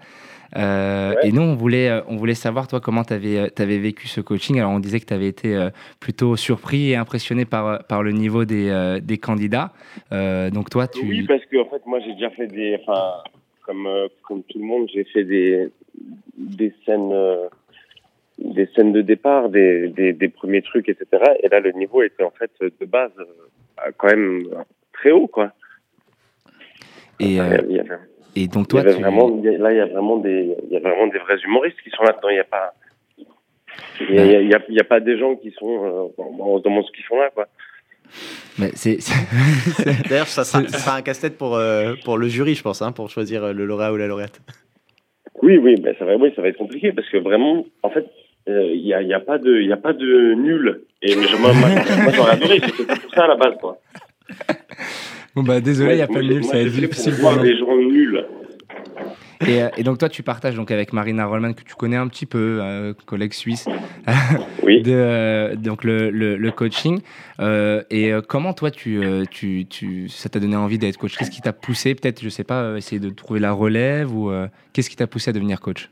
[0.56, 4.08] Euh, et nous, on voulait, euh, on voulait savoir, toi, comment tu avais, avais, vécu
[4.08, 4.60] ce coaching.
[4.60, 8.46] Alors, on disait que tu avais été plutôt surpris et impressionné par, par le niveau
[8.46, 9.72] des, des candidats.
[10.12, 11.06] donc, toi, tu.
[11.06, 12.80] Oui, parce que, en fait, moi, j'ai déjà fait des.
[12.82, 13.24] Enfin,
[13.64, 13.88] comme,
[14.24, 15.70] comme tout le monde, j'ai fait des,
[16.38, 17.14] des scènes.
[18.40, 21.06] des scènes de départ, des, des, des, premiers trucs, etc.
[21.44, 23.12] Et là, le niveau était en fait de base
[23.98, 24.44] quand même
[24.94, 25.54] très haut, quoi.
[27.20, 27.58] Et, euh,
[28.40, 29.02] et donc toi, tu...
[29.02, 31.90] vraiment, là, il y a vraiment des, il y a vraiment des vrais humoristes qui
[31.90, 32.30] sont là-dedans.
[32.30, 32.74] Il n'y a pas,
[34.02, 36.86] il y, a, il y, a, pas des gens qui sont, euh, on se demande
[36.86, 37.48] ce qu'ils font là, quoi.
[38.58, 38.98] Mais c'est,
[40.10, 42.92] D'ailleurs, ça sera, ça sera un casse-tête pour, euh, pour le jury, je pense, hein,
[42.92, 44.40] pour choisir le lauréat ou la lauréate.
[45.42, 48.06] Oui, oui, ben ça va, oui, ça va être compliqué parce que vraiment, en fait,
[48.48, 50.82] il n'y a, y a pas de, il a pas de nul.
[51.02, 51.70] Et je, moi, moi,
[52.04, 53.80] moi j'aurais adoré, c'était pour ça à la base, quoi.
[55.40, 57.42] Bon bah désolé, il n'y a pas de nul, ça va être difficile pour voir
[57.42, 58.26] les gens nuls.
[59.48, 62.10] Et, euh, et donc toi, tu partages donc avec Marina Rollman que tu connais un
[62.10, 63.66] petit peu, euh, collègue suisse,
[64.64, 64.82] Oui.
[64.82, 67.00] de, euh, donc le, le, le coaching.
[67.40, 69.00] Euh, et comment toi, tu,
[69.32, 71.16] tu, tu, ça t'a donné envie d'être coach?
[71.16, 74.48] Qu'est-ce qui t'a poussé, peut-être, je sais pas, essayer de trouver la relève ou euh,
[74.74, 75.90] qu'est-ce qui t'a poussé à devenir coach?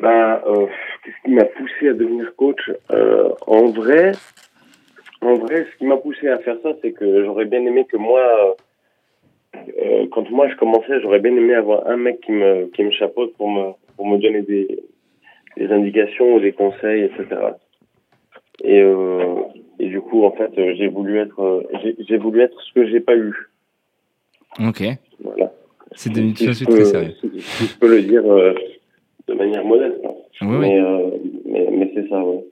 [0.00, 0.66] Bah, euh,
[1.04, 2.70] qu'est-ce qui m'a poussé à devenir coach?
[2.92, 4.12] Euh, En vrai,
[5.20, 7.96] en vrai, ce qui m'a poussé à faire ça, c'est que j'aurais bien aimé que
[7.96, 8.20] moi,
[9.56, 12.82] euh, euh, quand moi je commençais, j'aurais bien aimé avoir un mec qui me qui
[12.84, 14.80] me chapeaute pour me pour me donner des
[15.56, 17.24] des indications ou des conseils, etc.
[18.62, 19.34] Et euh,
[19.80, 21.66] et du coup, en fait, j'ai voulu être
[22.08, 23.34] j'ai voulu être ce que j'ai pas eu.
[24.60, 24.82] Ok,
[25.20, 25.52] Voilà.
[25.92, 27.14] c'est devenu Si peux- très sérieux.
[27.20, 28.54] Si, si je peux le dire euh,
[29.28, 30.00] de manière modeste.
[30.04, 30.14] hein.
[30.42, 30.58] Oui, oui.
[30.58, 31.10] Mais, euh,
[31.46, 32.44] mais, mais c'est ça, ouais.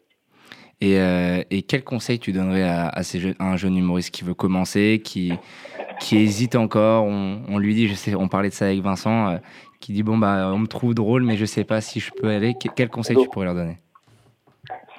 [0.81, 4.11] Et, euh, et quel conseil tu donnerais à, à, ces jeunes- à un jeune humoriste
[4.15, 5.33] qui veut commencer, qui,
[6.01, 7.05] qui hésite encore?
[7.05, 9.37] On, on lui dit, je sais, on parlait de ça avec Vincent, euh,
[9.81, 12.29] qui dit bon bah on me trouve drôle, mais je sais pas si je peux
[12.29, 12.53] aller.
[12.55, 13.79] Que- Quel conseil tu pourrais leur donner?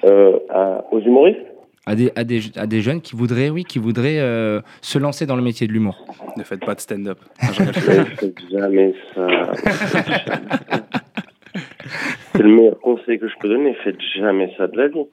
[0.03, 1.39] Euh, à- aux humoristes?
[1.85, 5.25] À des, à, des, à des jeunes qui voudraient, oui, qui voudraient euh, se lancer
[5.25, 5.95] dans le métier de l'humour.
[6.35, 7.19] Ne faites pas de stand-up.
[7.49, 9.27] Ne jamais ça.
[12.37, 13.73] C'est le meilleur conseil que je peux donner.
[13.83, 15.05] Faites jamais ça de la vie.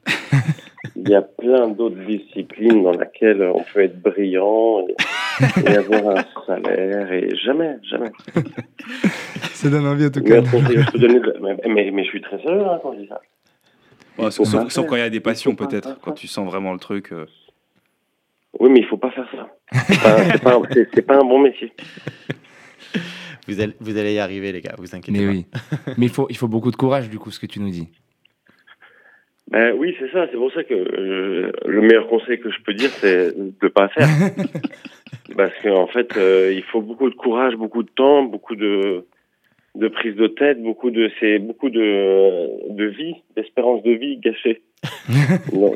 [0.96, 6.18] Il y a plein d'autres disciplines dans lesquelles on peut être brillant et, et avoir
[6.18, 8.10] un salaire et jamais, jamais.
[9.52, 11.20] Ça donne envie en tout Le meilleur conseil que je peux donner.
[11.20, 13.20] de- Mais, mais, mais je suis très sérieux hein, quand je dis ça.
[14.18, 15.98] Il sauf, sauf- quand il y a des passions, peut-être.
[16.00, 17.12] Quand tu sens vraiment le truc.
[17.12, 17.26] euh.
[18.60, 19.48] Oui, mais il faut pas faire ça.
[19.90, 21.72] C'est pas, pas un bon métier.
[23.46, 25.32] Vous allez, vous allez y arriver, les gars, vous inquiétez Mais pas.
[25.32, 25.46] oui.
[25.98, 27.88] Mais il faut, il faut beaucoup de courage, du coup, ce que tu nous dis.
[29.50, 30.26] Ben oui, c'est ça.
[30.30, 33.88] C'est pour ça que euh, le meilleur conseil que je peux dire, c'est de pas
[33.88, 34.08] faire.
[35.36, 39.04] Parce qu'en fait, euh, il faut beaucoup de courage, beaucoup de temps, beaucoup de
[39.74, 44.62] de prise de tête, beaucoup de c'est beaucoup de de vie, d'espérance de vie gâchée.
[45.52, 45.74] Non,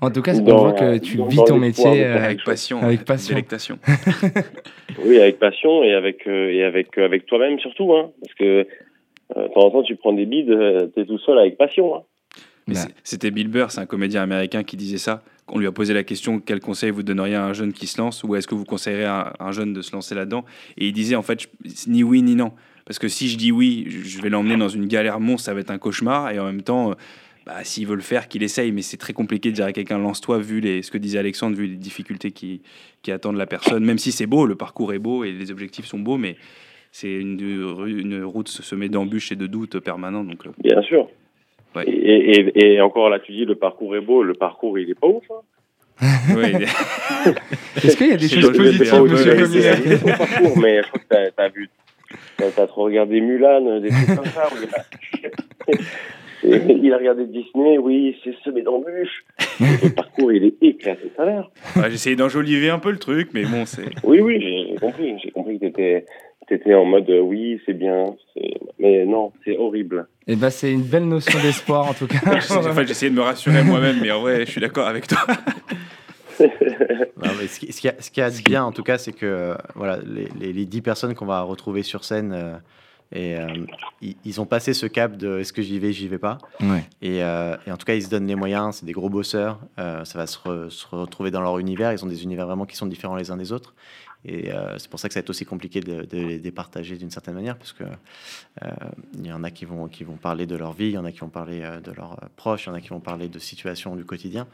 [0.00, 2.04] En tout cas, on Dans- voit que tu dans- vis dans ton métier.
[2.04, 2.82] euh, Avec passion.
[2.82, 3.34] avec ouais, passion.
[3.34, 3.78] Délectation.
[5.04, 8.10] oui, avec passion et avec euh, et avec euh, avec toi-même surtout, hein.
[8.20, 8.44] Parce que
[9.36, 11.96] euh, de temps en temps, tu prends des bides, euh, t'es tout seul avec passion.
[11.96, 12.02] Hein.
[12.66, 12.80] Mais Bah.
[13.02, 15.22] C'était Bill Burr, c'est un comédien américain qui disait ça.
[15.48, 18.00] On lui a posé la question quel conseil vous donneriez à un jeune qui se
[18.00, 20.44] lance ou est-ce que vous conseillerez à un jeune de se lancer là-dedans?
[20.78, 22.52] Et il disait en fait je- ni oui ni non.
[22.86, 25.60] Parce que si je dis oui, je vais l'emmener dans une galère monstre, ça va
[25.60, 26.30] être un cauchemar.
[26.32, 26.94] Et en même temps, euh,
[27.46, 28.72] bah, s'il veut le faire, qu'il essaye.
[28.72, 31.56] Mais c'est très compliqué de dire à quelqu'un lance-toi, vu les, ce que disait Alexandre,
[31.56, 32.62] vu les difficultés qui,
[33.02, 33.84] qui attendent la personne.
[33.84, 36.36] Même si c'est beau, le parcours est beau et les objectifs sont beaux, mais
[36.92, 37.40] c'est une,
[37.86, 40.24] une route semée d'embûches et de doutes permanents.
[40.24, 41.08] Donc, euh, Bien sûr.
[41.74, 41.84] Ouais.
[41.88, 44.94] Et, et, et encore là, tu dis le parcours est beau, le parcours il est
[44.98, 45.24] pas ouf.
[45.30, 45.40] Hein.
[47.82, 51.44] Est-ce qu'il y a des choses positives, monsieur le- parcours, mais je crois que t'as
[51.44, 51.68] as vu,
[52.36, 54.48] t'as t'as trop regardé Mulan, des trucs comme ça.
[56.44, 59.24] Il a- Et il a regardé Disney, oui, c'est semé d'embûches.
[59.60, 61.50] Le parcours, il est éclaté de salaire.
[61.76, 63.84] Ouais, J'ai essayé d'enjoliver un peu le truc, mais bon, c'est.
[64.04, 65.14] Oui, oui, j'ai compris.
[65.22, 66.06] J'ai compris que t'étais
[66.50, 68.14] étais en mode euh, oui, c'est bien.
[68.78, 70.06] Mais non, c'est horrible.
[70.26, 72.18] Eh ben, c'est une belle notion d'espoir, en tout cas.
[72.34, 75.18] Enfin, j'ai essayé de me rassurer moi-même, mais en vrai, je suis d'accord avec toi.
[76.40, 78.98] Non, mais ce qui, ce qui a, ce qui a de bien, en tout cas,
[78.98, 82.54] c'est que euh, voilà, les, les, les 10 personnes qu'on va retrouver sur scène, euh,
[83.12, 83.66] et, euh,
[84.00, 86.38] ils, ils ont passé ce cap de est-ce que j'y vais, j'y vais pas.
[86.60, 86.84] Ouais.
[87.02, 89.60] Et, euh, et en tout cas, ils se donnent les moyens, c'est des gros bosseurs,
[89.78, 92.66] euh, ça va se, re- se retrouver dans leur univers, ils ont des univers vraiment
[92.66, 93.74] qui sont différents les uns des autres.
[94.26, 97.10] Et c'est pour ça que ça va être aussi compliqué de, de les départager d'une
[97.10, 97.84] certaine manière, parce que
[99.18, 101.04] il y en a qui vont, qui vont parler de leur vie, il y en
[101.04, 103.38] a qui vont parler de leurs proches, il y en a qui vont parler de
[103.38, 104.46] situations du quotidien.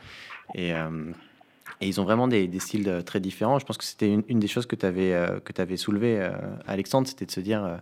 [0.56, 0.72] Et,
[1.80, 3.58] et ils ont vraiment des, des styles euh, très différents.
[3.58, 6.20] Je pense que c'était une, une des choses que tu avais, euh, que avais soulevé,
[6.20, 6.30] euh,
[6.66, 7.80] Alexandre, c'était de se dire,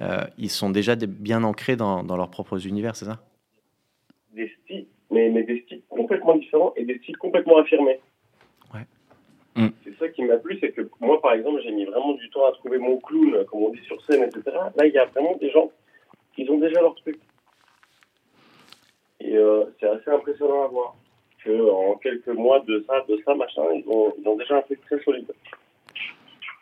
[0.00, 3.22] euh, ils sont déjà des- bien ancrés dans, dans leurs propres univers, c'est ça?
[4.32, 8.00] Des styles, mais, mais des styles complètement différents et des styles complètement affirmés.
[8.72, 8.86] Ouais.
[9.56, 9.68] Mm.
[9.84, 12.46] C'est ça qui m'a plu, c'est que moi, par exemple, j'ai mis vraiment du temps
[12.46, 14.42] à trouver mon clown, comme on dit sur scène, etc.
[14.74, 15.70] Là, il y a vraiment des gens
[16.34, 17.18] qui ont déjà leur truc.
[19.20, 19.38] Et
[19.80, 20.96] c'est assez impressionnant à voir.
[21.44, 24.62] Que en quelques mois de ça, de ça, machin, ils ont, ils ont déjà un
[24.62, 25.26] truc très solide.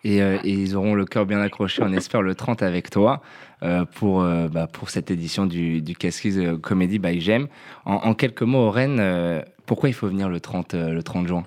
[0.04, 3.22] Et, euh, et ils auront le cœur bien accroché, on espère, le 30 avec toi
[3.62, 7.46] euh, pour, euh, bah, pour cette édition du, du Casquise euh, Comedy by Gem.
[7.84, 11.28] En, en quelques mots, Rennes, euh, pourquoi il faut venir le 30, euh, le 30
[11.28, 11.44] juin?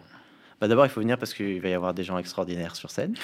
[0.62, 3.16] Bah, D'abord, il faut venir parce qu'il va y avoir des gens extraordinaires sur scène.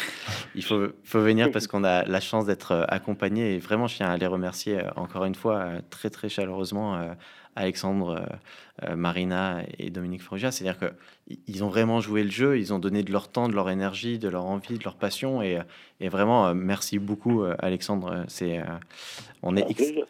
[0.53, 3.55] Il faut, faut venir parce qu'on a la chance d'être accompagné.
[3.55, 6.99] Et vraiment, je tiens à les remercier encore une fois très, très chaleureusement
[7.55, 8.25] Alexandre,
[8.83, 10.51] euh, Marina et Dominique Frugia.
[10.51, 10.91] C'est-à-dire
[11.45, 14.19] qu'ils ont vraiment joué le jeu, ils ont donné de leur temps, de leur énergie,
[14.19, 15.41] de leur envie, de leur passion.
[15.41, 15.59] Et,
[16.07, 18.23] vraiment, euh, merci beaucoup, euh, Alexandre.
[18.27, 18.61] C'est,
[19.43, 19.65] on est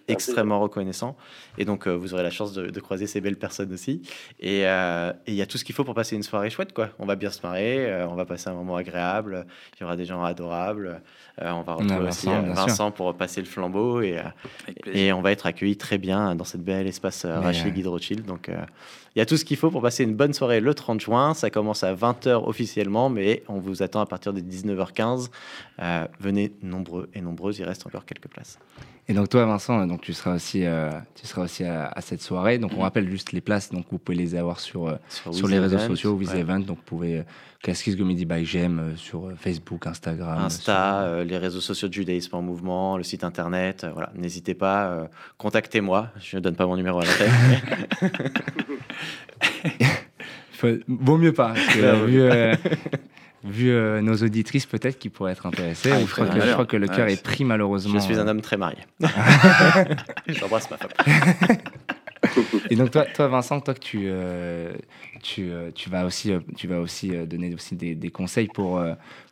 [0.08, 1.18] extrêmement reconnaissant.
[1.58, 4.02] Et donc, vous aurez la chance de, croiser ces belles personnes aussi.
[4.40, 6.74] Et il y a tout ce qu'il faut pour passer une soirée chouette.
[6.74, 6.90] Quoi.
[7.00, 9.46] On va bien se marrer, on va passer un moment agréable,
[9.78, 11.02] il y aura des gens adorables.
[11.40, 14.02] on va retrouver aussi Vincent pour passer le flambeau.
[14.02, 14.20] Et,
[14.94, 18.26] et on va être accueillis très bien dans cette belle espace Rachel Guide Rothschild.
[18.26, 18.58] Donc, euh,
[19.16, 21.11] il y a tout ce qu'il faut pour passer une bonne soirée le 30 juin.
[21.34, 25.28] Ça commence à 20h officiellement, mais on vous attend à partir de 19h15.
[25.82, 28.58] Euh, venez nombreux et nombreuses, il reste encore quelques places.
[29.10, 32.60] Et donc toi, Vincent, donc tu seras aussi, euh, tu seras aussi à, cette soirée.
[32.60, 32.84] Donc on mm.
[32.84, 33.71] rappelle juste les places.
[33.71, 36.60] Donc vous pouvez les avoir sur sur, les réseaux sociaux, With Event.
[36.60, 37.24] Donc vous pouvez
[37.62, 42.95] Casquis Comedy by J'aime sur Facebook, Instagram, Insta, les réseaux sociaux de Judaïsme en mouvement,
[42.95, 43.86] le site internet.
[43.91, 46.08] voilà, n'hésitez pas, contactez-moi.
[46.21, 47.32] Je ne donne pas mon numéro à la tête.
[50.88, 51.54] Vaut mieux pas.
[51.54, 52.56] vu, euh,
[53.62, 55.91] euh, nos auditrices, peut-être qui pourraient être intéressées.
[55.91, 58.00] Ah, je, crois que, je, crois que, le cœur est pris malheureusement.
[58.00, 58.78] Je suis un homme très marié.
[60.28, 60.91] J'embrasse ma femme.
[62.69, 64.71] Et donc toi, toi Vincent, toi que tu, euh,
[65.24, 68.82] tu, tu, vas aussi, tu vas aussi donner aussi des, des conseils pour,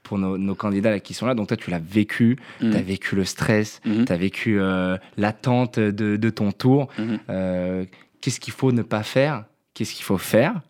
[0.04, 1.36] pour nos, nos, candidats qui sont là.
[1.36, 2.72] Donc toi, tu l'as vécu, mm.
[2.72, 4.06] tu as vécu le stress, mm-hmm.
[4.06, 4.60] tu as vécu
[5.18, 6.90] l'attente de, de, ton tour.
[6.98, 7.88] Mm-hmm.
[8.22, 9.46] Qu'est-ce qu'il faut ne pas faire?
[9.76, 10.56] Qu'est-ce qu'il faut faire?
[10.56, 10.69] euh,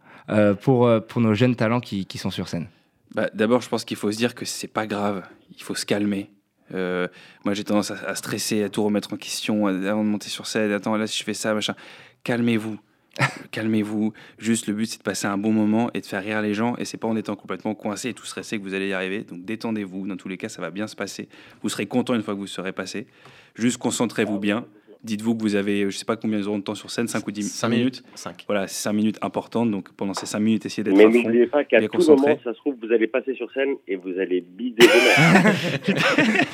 [0.53, 2.67] pour, euh, pour nos jeunes talents qui, qui sont sur scène
[3.13, 5.23] bah, D'abord, je pense qu'il faut se dire que c'est pas grave.
[5.55, 6.29] Il faut se calmer.
[6.73, 7.07] Euh,
[7.45, 10.71] moi, j'ai tendance à, stresser, à tout remettre en question avant de monter sur scène.
[10.71, 11.75] Attends, là, si je fais ça, machin.
[12.23, 12.79] Calmez-vous.
[13.51, 14.13] Calmez-vous.
[14.37, 16.75] Juste, le but, c'est de passer un bon moment et de faire rire les gens.
[16.77, 19.23] Et c'est pas en étant complètement coincé et tout stressé que vous allez y arriver.
[19.23, 20.07] Donc, détendez-vous.
[20.07, 21.27] Dans tous les cas, ça va bien se passer.
[21.63, 23.07] Vous serez content une fois que vous serez passé.
[23.55, 24.65] Juste concentrez-vous bien.
[25.01, 27.31] Dites-vous que vous avez, je ne sais pas combien de temps sur scène, 5 ou
[27.31, 28.03] 10 5 minutes.
[28.15, 28.43] 5.
[28.47, 29.71] Voilà, c'est 5 minutes importantes.
[29.71, 32.57] Donc pendant ces 5 minutes, essayez d'être Mais n'oubliez pas qu'à tout moment, ça se
[32.57, 34.85] trouve, vous allez passer sur scène et vous allez bider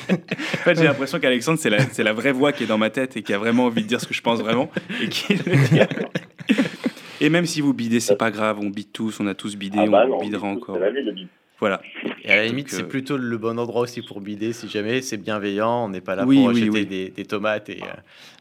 [0.08, 2.90] en fait, j'ai l'impression qu'Alexandre, c'est la, c'est la vraie voix qui est dans ma
[2.90, 4.70] tête et qui a vraiment envie de dire ce que je pense vraiment.
[5.02, 5.34] Et, qui
[7.20, 8.60] et même si vous bidez, c'est pas grave.
[8.60, 10.78] On bide tous, on a tous bidé, ah bah on bidera encore.
[10.78, 11.28] La vie, le bide.
[11.58, 11.80] Voilà.
[12.22, 15.00] Et à la limite, c'est euh, plutôt le bon endroit aussi pour bider si jamais
[15.00, 15.84] c'est bienveillant.
[15.84, 17.68] On n'est pas là pour acheter Des, tomates.
[17.68, 17.86] Et, euh,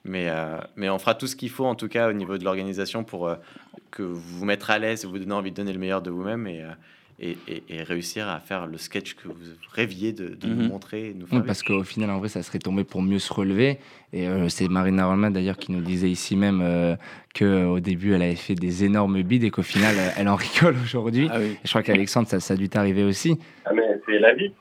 [0.04, 2.44] mais, euh, mais on fera tout ce qu'il faut, en tout cas, au niveau de
[2.44, 3.34] l'organisation pour
[3.92, 6.12] que vous vous mettre à l'aise et vous donner envie de donner le meilleur de
[6.12, 6.46] vous-même.
[6.48, 6.64] Et,
[7.20, 7.38] et,
[7.84, 9.36] réussir à faire le sketch que vous
[9.72, 10.68] rêviez de, nous mhm.
[10.68, 11.14] montrer.
[11.16, 13.78] Nous faire parce qu'au final, en vrai, ça serait tombé pour mieux se relever.
[14.12, 16.96] Et euh, c'est Marina Rollman d'ailleurs qui nous disait ici même euh,
[17.38, 21.30] qu'au début, elle avait fait des énormes bides et qu'au final, elle en rigole aujourd'hui.
[21.32, 23.38] Ah je crois qu'Alexandre, ça, ça a dû t'arriver aussi.
[23.66, 24.52] Ah, mais c'est la vie.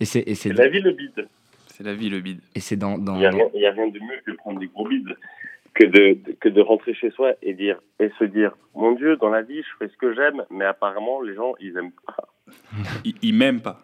[0.00, 1.28] Et c'est, c'est la vie le bide.
[1.68, 2.40] C'est la vie le bide.
[2.54, 2.98] Et c'est dans.
[2.98, 3.14] dans...
[3.14, 5.14] Il n'y a, a, rien de mieux que prendre des gros bides
[5.76, 9.28] que de, que de rentrer chez soi et, dire, et se dire Mon Dieu, dans
[9.28, 12.28] la vie, je fais ce que j'aime, mais apparemment, les gens, ils aiment pas.
[13.04, 13.82] Ils, ils m'aiment pas.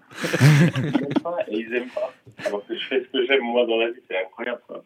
[0.76, 2.12] ils m'aiment pas et ils aiment pas.
[2.46, 4.82] Alors que je fais ce que j'aime, moi, dans la vie, c'est incroyable, ça.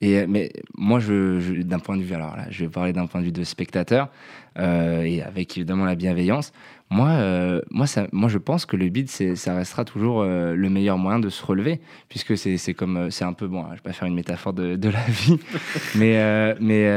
[0.00, 3.20] Et, mais moi, je, d'un point de vue, alors là, je vais parler d'un point
[3.20, 4.08] de vue de spectateur,
[4.58, 6.52] euh, et avec évidemment la bienveillance.
[6.90, 10.70] Moi, euh, moi, ça, moi, je pense que le bid, ça restera toujours euh, le
[10.70, 13.64] meilleur moyen de se relever, puisque c'est comme, c'est un peu bon.
[13.64, 15.38] Hein, je vais pas faire une métaphore de, de la vie,
[15.96, 16.88] mais, mais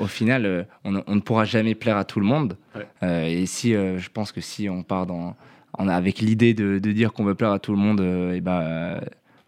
[0.00, 2.56] au final, on, on, ne pourra jamais plaire à tout le monde.
[3.02, 5.36] et si, je pense que si on part dans,
[5.78, 8.00] on a, avec l'idée de, de, dire qu'on veut plaire à tout le monde,
[8.34, 9.00] et ben,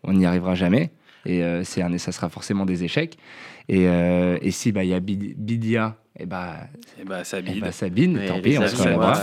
[0.04, 0.90] on n'y arrivera jamais
[1.26, 3.18] et euh, c'est un, ça sera forcément des échecs.
[3.68, 6.56] Et, euh, et si bah il y a Bidia, et bah,
[7.00, 8.76] et bah ça bide, et bah, ça bide tant pis, on se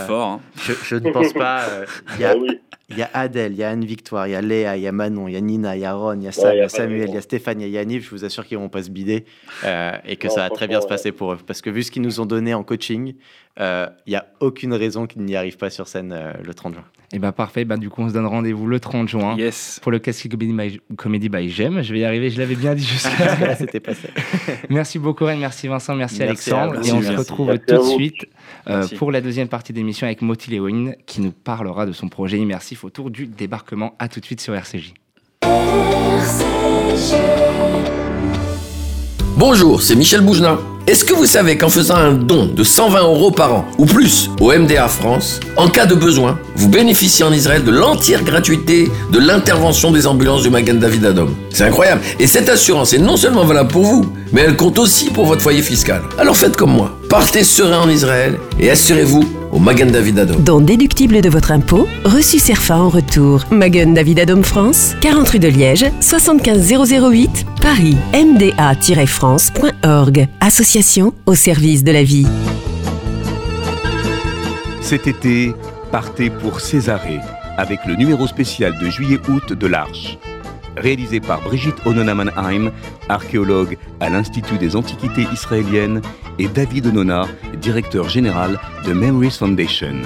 [0.06, 0.28] fort.
[0.28, 0.40] Hein.
[0.56, 1.64] Je, je, ne pense pas.
[1.68, 4.34] Euh, il y a, ah il y a Adèle, il y a Anne-Victoire, il y
[4.34, 6.24] a Léa, il y a Manon, il y a Nina, il y a Ron, il
[6.24, 8.04] y a Sam, il y a Samuel, il y a Stéphane, il y a Yaniv.
[8.04, 9.24] Je vous assure qu'ils vont pas se bider
[10.04, 11.38] et que ça va très bien se passer pour eux.
[11.46, 13.14] Parce que vu ce qu'ils nous ont donné en coaching,
[13.58, 16.84] il n'y a aucune raison qu'ils n'y arrivent pas sur scène le 30 juin.
[17.12, 19.78] Et eh bah parfait, bah du coup on se donne rendez-vous le 30 juin yes.
[19.80, 21.80] pour le Casting Comedy, Comedy by J'aime.
[21.80, 24.08] Je vais y arriver, je l'avais bien dit jusqu'à là, c'était passé.
[24.70, 26.84] merci beaucoup Ren, merci Vincent, merci, Alexandre.
[26.84, 28.26] et on se retrouve tout de suite
[28.66, 32.38] euh, pour la deuxième partie d'émission avec Moti Lewin qui nous parlera de son projet
[32.38, 33.94] immersif autour du débarquement.
[33.98, 34.94] À tout de suite sur RCJ.
[39.36, 40.58] Bonjour, c'est Michel Boujna.
[40.86, 44.30] Est-ce que vous savez qu'en faisant un don de 120 euros par an ou plus
[44.40, 49.18] au MDA France, en cas de besoin, vous bénéficiez en Israël de l'entière gratuité de
[49.18, 51.34] l'intervention des ambulances du Magen David Adom?
[51.50, 52.02] C'est incroyable.
[52.20, 55.42] Et cette assurance est non seulement valable pour vous, mais elle compte aussi pour votre
[55.42, 56.02] foyer fiscal.
[56.18, 56.96] Alors faites comme moi.
[57.10, 60.42] Partez serein en Israël et assurez-vous au Magen David Adom.
[60.42, 63.44] Dont déductible de votre impôt, reçu CERFA en retour.
[63.50, 66.74] Magen David Adom France, 40 rue de Liège, 75
[67.10, 70.28] 008, Paris, mda-france.org.
[70.40, 72.26] Association au service de la vie.
[74.82, 75.54] Cet été,
[75.90, 77.20] partez pour Césarée
[77.56, 80.18] avec le numéro spécial de juillet-août de l'Arche.
[80.76, 82.72] Réalisé par Brigitte Onona Mannheim,
[83.08, 86.02] archéologue à l'Institut des Antiquités israéliennes,
[86.38, 87.26] et David Onona,
[87.60, 90.02] directeur général de Memories Foundation.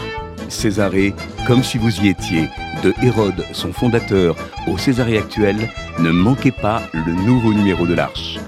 [0.48, 1.14] Césarée,
[1.46, 2.48] comme si vous y étiez,
[2.82, 8.38] de Hérode, son fondateur, au Césarée actuel, ne manquez pas le nouveau numéro de l'Arche.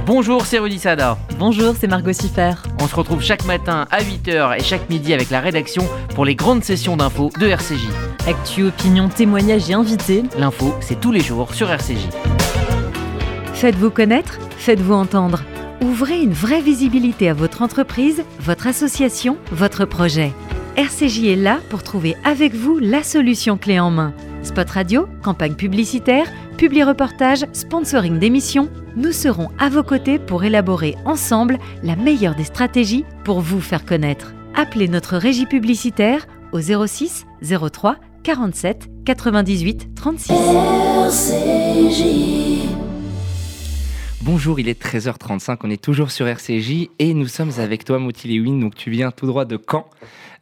[0.05, 1.17] Bonjour, c'est Rudy Sada.
[1.39, 2.51] Bonjour, c'est Margot Siffer.
[2.81, 6.35] On se retrouve chaque matin à 8h et chaque midi avec la rédaction pour les
[6.35, 7.87] grandes sessions d'infos de RCJ.
[8.27, 10.23] Actu, opinion, témoignages et invités.
[10.37, 12.09] L'info, c'est tous les jours sur RCJ.
[13.53, 15.41] Faites-vous connaître, faites-vous entendre.
[15.81, 20.33] Ouvrez une vraie visibilité à votre entreprise, votre association, votre projet.
[20.75, 24.13] RCJ est là pour trouver avec vous la solution clé en main.
[24.43, 26.27] Spot radio, campagne publicitaire,
[26.57, 33.05] publi-reportage, sponsoring d'émissions, nous serons à vos côtés pour élaborer ensemble la meilleure des stratégies
[33.23, 34.33] pour vous faire connaître.
[34.53, 40.33] Appelez notre régie publicitaire au 06 03 47 98 36.
[44.21, 48.27] Bonjour, il est 13h35, on est toujours sur RCJ et nous sommes avec toi Moti
[48.27, 49.85] Lewin, donc tu viens tout droit de Caen.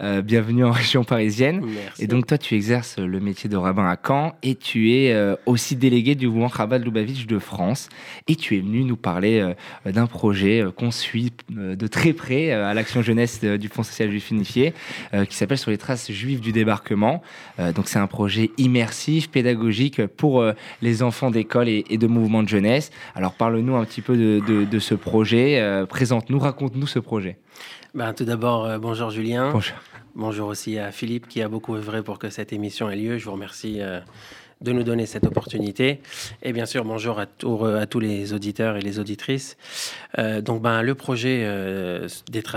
[0.02, 1.62] Euh, bienvenue en région parisienne.
[1.64, 2.04] Merci.
[2.04, 5.36] Et donc toi, tu exerces le métier de rabbin à Caen et tu es euh,
[5.46, 7.90] aussi délégué du mouvement Chabad Lubavitch de France.
[8.28, 12.74] Et tu es venu nous parler euh, d'un projet qu'on suit de très près à
[12.74, 14.74] l'action jeunesse du Fonds social juif unifié,
[15.30, 17.22] qui s'appelle Sur les traces juives du débarquement.
[17.76, 20.44] donc c'est un projet immersif, pédagogique pour
[20.82, 22.92] les enfants d'école et, et, de mouvements de jeunesse.
[23.16, 25.86] Alors parle-nous un petit peu de, de, de ce projet.
[25.90, 27.38] Présente-nous, raconte-nous ce projet.
[27.94, 29.52] Ben, tout d'abord, bonjour Julien.
[29.52, 29.76] Bonjour.
[30.16, 33.18] Bonjour aussi à Philippe qui a beaucoup œuvré pour que cette émission ait lieu.
[33.18, 34.02] Je vous remercie euh,
[34.62, 36.02] de nous donner cette opportunité.
[36.44, 39.58] Et bien sûr, bonjour à, tous les auditeurs et les auditrices.
[40.20, 42.08] Euh, donc, ben, le projet euh,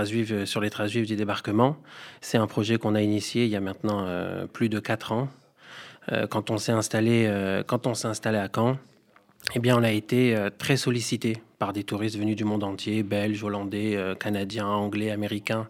[0.05, 1.77] juives sur les traces juives du débarquement,
[2.21, 5.29] c'est un projet qu'on a initié il y a maintenant euh, plus de quatre ans.
[6.11, 7.31] Euh, quand on s'est installé,
[7.67, 8.77] quand on installé à Caen,
[9.55, 13.43] eh bien, on a été très sollicité par des touristes venus du monde entier, belges,
[13.43, 15.67] hollandais, canadiens, anglais, américains.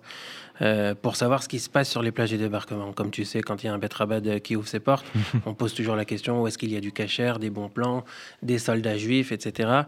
[0.61, 2.93] Euh, pour savoir ce qui se passe sur les plages du débarquement.
[2.93, 5.05] Comme tu sais, quand il y a un Betrabad qui ouvre ses portes,
[5.45, 8.05] on pose toujours la question où est-ce qu'il y a du cachère, des bons plans,
[8.41, 9.81] des soldats juifs, etc.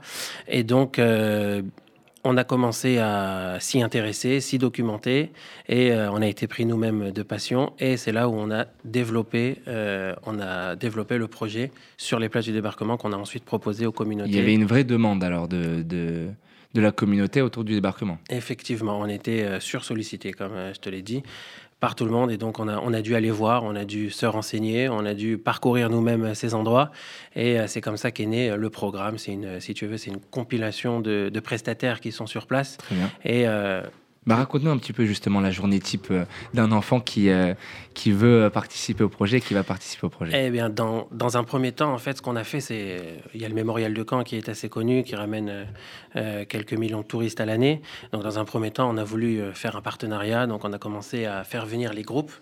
[0.48, 1.62] Et donc, euh,
[2.24, 5.32] on a commencé à s'y intéresser, s'y documenter,
[5.70, 7.74] et euh, on a été pris nous-mêmes de passion.
[7.80, 12.28] Et c'est là où on a développé, euh, on a développé le projet sur les
[12.28, 14.30] plages du débarquement qu'on a ensuite proposé aux communautés.
[14.30, 15.82] Il y avait une vraie demande alors de...
[15.84, 16.28] de
[16.74, 18.18] de la communauté autour du débarquement.
[18.30, 21.24] Effectivement, on était euh, sursollicité, comme euh, je te l'ai dit,
[21.80, 22.32] par tout le monde.
[22.32, 25.06] Et donc, on a, on a dû aller voir, on a dû se renseigner, on
[25.06, 26.92] a dû parcourir nous-mêmes ces endroits.
[27.36, 29.18] Et euh, c'est comme ça qu'est né le programme.
[29.18, 32.78] C'est une, si tu veux, c'est une compilation de, de, prestataires qui sont sur place.
[32.78, 33.12] Très bien.
[33.24, 33.82] Et euh,
[34.28, 37.54] bah, raconte-nous un petit peu justement la journée type euh, d'un enfant qui, euh,
[37.94, 40.46] qui veut participer au projet, qui va participer au projet.
[40.46, 43.42] Eh bien, dans, dans un premier temps, en fait, ce qu'on a fait, c'est il
[43.42, 45.68] y a le mémorial de Caen qui est assez connu, qui ramène
[46.18, 47.82] euh, quelques millions de touristes à l'année.
[48.12, 50.46] Donc, dans un premier temps, on a voulu faire un partenariat.
[50.46, 52.34] Donc, on a commencé à faire venir les groupes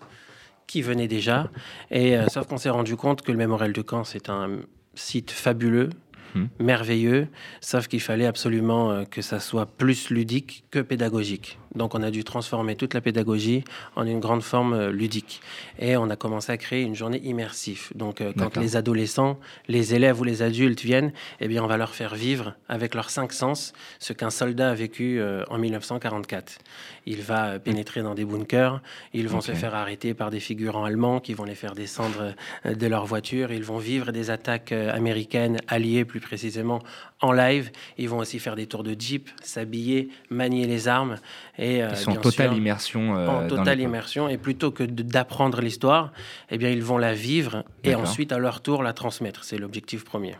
[0.66, 1.48] qui venaient déjà.
[1.92, 4.58] Et sauf qu'on s'est rendu compte que le mémorial de Caen, c'est un
[4.96, 5.90] site fabuleux,
[6.36, 6.48] Mhm.
[6.60, 7.28] merveilleux,
[7.60, 11.58] sauf qu'il fallait absolument euh, que ça soit plus ludique que pédagogique.
[11.76, 13.62] Donc on a dû transformer toute la pédagogie
[13.94, 15.40] en une grande forme euh, ludique.
[15.78, 17.90] Et on a commencé à créer une journée immersive.
[17.94, 21.76] Donc euh, quand les adolescents, les élèves ou les adultes viennent, eh bien on va
[21.76, 26.58] leur faire vivre avec leurs cinq sens ce qu'un soldat a vécu euh, en 1944.
[27.04, 28.80] Il va pénétrer dans des bunkers,
[29.12, 32.34] ils vont se faire arrêter par des figurants allemands qui vont les faire descendre
[32.64, 36.82] de leur voiture, ils vont vivre des attaques américaines alliées plus précisément
[37.20, 41.16] en live, ils vont aussi faire des tours de jeep, s'habiller, manier les armes
[41.58, 43.12] et Et, ils sont en totale immersion.
[43.14, 44.28] en totale immersion.
[44.28, 46.12] Et plutôt que d'apprendre l'histoire,
[46.50, 49.44] eh bien, ils vont la vivre et ensuite, à leur tour, la transmettre.
[49.44, 50.36] C'est l'objectif premier.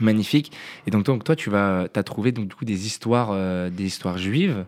[0.00, 0.52] Magnifique.
[0.86, 4.18] Et donc, donc toi, tu vas, as trouvé donc, du coup, des histoires, des histoires
[4.18, 4.64] juives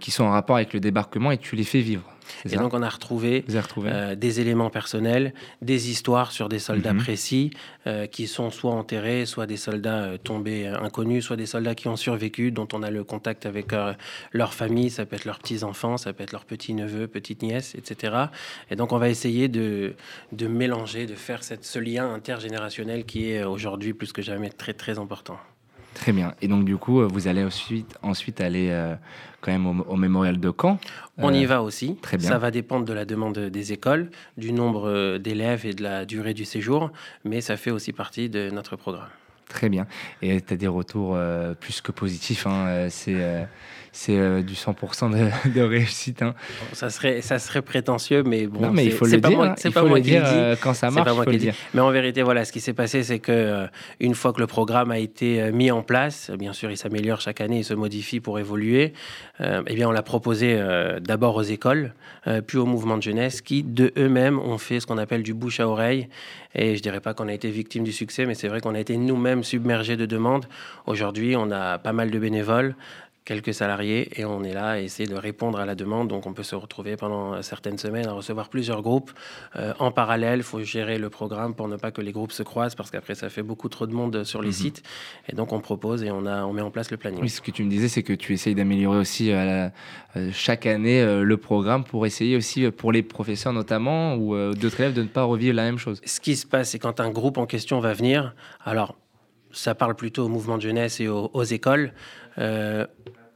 [0.00, 2.04] qui sont en rapport avec le débarquement et tu les fais vivre.
[2.44, 3.44] Et donc on a retrouvé,
[3.78, 7.02] euh, des éléments personnels, des histoires sur des soldats mhm.
[7.02, 7.50] précis
[7.86, 11.88] euh, qui sont soit enterrés, soit des soldats euh, tombés inconnus, soit des soldats qui
[11.88, 13.72] ont survécu, dont on a le contact avec
[14.32, 18.26] leur famille, ça peut être leurs petits-enfants, ça peut être leurs petits-neveux, petites-nièces, etc.
[18.70, 19.94] Et donc on va essayer de,
[20.32, 24.74] de mélanger, de faire cette, ce lien intergénérationnel qui est aujourd'hui plus que jamais très
[24.74, 25.38] très important.
[25.94, 26.34] Très bien.
[26.40, 28.70] Et donc, du coup, vous allez ensuite, ensuite aller
[29.40, 30.78] quand même au, mémorial de Caen.
[31.18, 31.96] On y euh, va aussi.
[32.02, 32.28] Très bien.
[32.28, 36.04] Ça va dépendre de la demande des écoles, du nombre euh, d'élèves et de la
[36.04, 36.90] durée du séjour,
[37.24, 39.08] mais ça fait aussi partie de notre programme.
[39.48, 39.86] Très bien.
[40.22, 42.46] Et tu as des retours euh, plus que positifs.
[42.46, 42.88] Hein.
[42.88, 43.46] C'est
[43.92, 45.10] c'est euh, du 100%
[45.54, 46.22] de, réussite.
[46.22, 46.34] Hein.
[46.72, 49.40] ça, serait, ça serait prétentieux, mais bon, non, mais il faut le dire.
[49.40, 49.54] Hein.
[49.56, 51.08] C'est pas moi qui le dire quand ça marche.
[51.10, 51.54] il faut le dire.
[51.74, 53.66] Mais en vérité, voilà, ce qui s'est passé, c'est que euh,
[53.98, 57.20] une fois que le programme a été euh, mis en place, bien sûr, il s'améliore
[57.20, 58.92] chaque année, il se modifie pour évoluer.
[59.40, 60.60] eh bien, on l'a proposé
[61.00, 61.94] d'abord aux écoles,
[62.46, 65.60] puis au mouvement de jeunesse, qui de eux-mêmes ont fait ce qu'on appelle du bouche
[65.60, 66.08] à oreille.
[66.54, 68.80] Et je dirais pas qu'on a été victime du succès, mais c'est vrai qu'on a
[68.80, 70.46] été nous-mêmes submergés de demandes.
[70.86, 72.74] Aujourd'hui, on a pas mal de bénévoles
[73.24, 76.08] quelques salariés et on est là à essayer de répondre à la demande.
[76.08, 79.12] Donc on peut se retrouver pendant certaines semaines à recevoir plusieurs groupes.
[79.56, 82.42] Euh, en parallèle, il faut gérer le programme pour ne pas que les groupes se
[82.42, 84.54] croisent parce qu'après ça fait beaucoup trop de monde sur les mhm.
[84.54, 84.82] sites.
[85.28, 87.20] Et donc on propose et on, a, on met en place le planning.
[87.20, 89.68] Oui, ce que tu me disais, c'est que tu essayes d'améliorer aussi euh,
[90.16, 94.94] euh, chaque année le programme pour essayer aussi pour les professeurs notamment ou d'autres élèves
[94.94, 96.00] de ne pas revivre la même chose.
[96.04, 98.96] Ce qui se passe, c'est quand un groupe en question va venir, alors
[99.52, 101.92] ça parle plutôt au mouvement de jeunesse et aux, aux écoles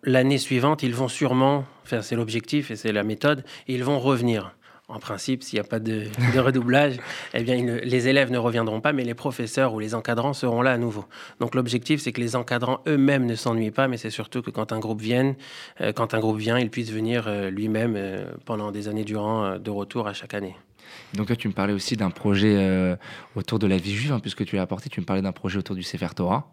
[0.02, 4.54] l'année suivante, ils vont sûrement, enfin c'est l'objectif et c'est la méthode, ils vont revenir.
[4.86, 6.96] En principe, s'il n'y a pas de, redoublage,
[7.34, 10.72] eh bien, les élèves ne reviendront pas, mais les professeurs ou les encadrants seront là
[10.72, 11.06] à nouveau.
[11.40, 14.72] Donc l'objectif, c'est que les encadrants eux-mêmes ne s'ennuient pas, mais c'est surtout que quand
[14.72, 15.36] un groupe vienne,
[15.80, 19.58] euh, quand un groupe vient, il puisse venir euh, lui-même euh, pendant des années durant
[19.58, 20.54] de retour à chaque année.
[21.14, 22.96] Donc là, tu me parlais aussi d'un projet
[23.34, 24.90] autour de la vie juive, hein, puisque tu l'as apporté.
[24.90, 26.52] Tu me parlais d'un projet autour du Sefer Torah.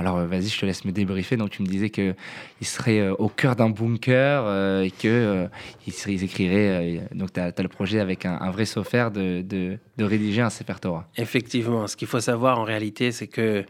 [0.00, 1.36] Alors euh, vas-y, je te laisse me débriefer.
[1.36, 2.14] Donc tu me disais qu'il
[2.62, 7.02] serait euh, au cœur d'un bunker euh, et qu'ils écriraient.
[7.14, 11.06] donc tu as, le projet avec un, vrai software de, de, rédiger un Sefer Torah.
[11.16, 11.86] Effectivement.
[11.86, 13.64] Ce qu'il faut savoir en réalité, c'est que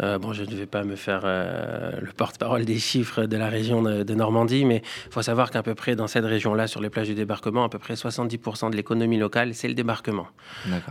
[0.00, 3.48] euh, bon, je ne vais pas me faire euh, le porte-parole des chiffres de la
[3.48, 6.90] région de, Normandie, mais il faut savoir qu'à peu près dans cette région-là, sur les
[6.90, 10.26] plages du débarquement, à peu près 70% de l'économie locale, c'est le débarquement.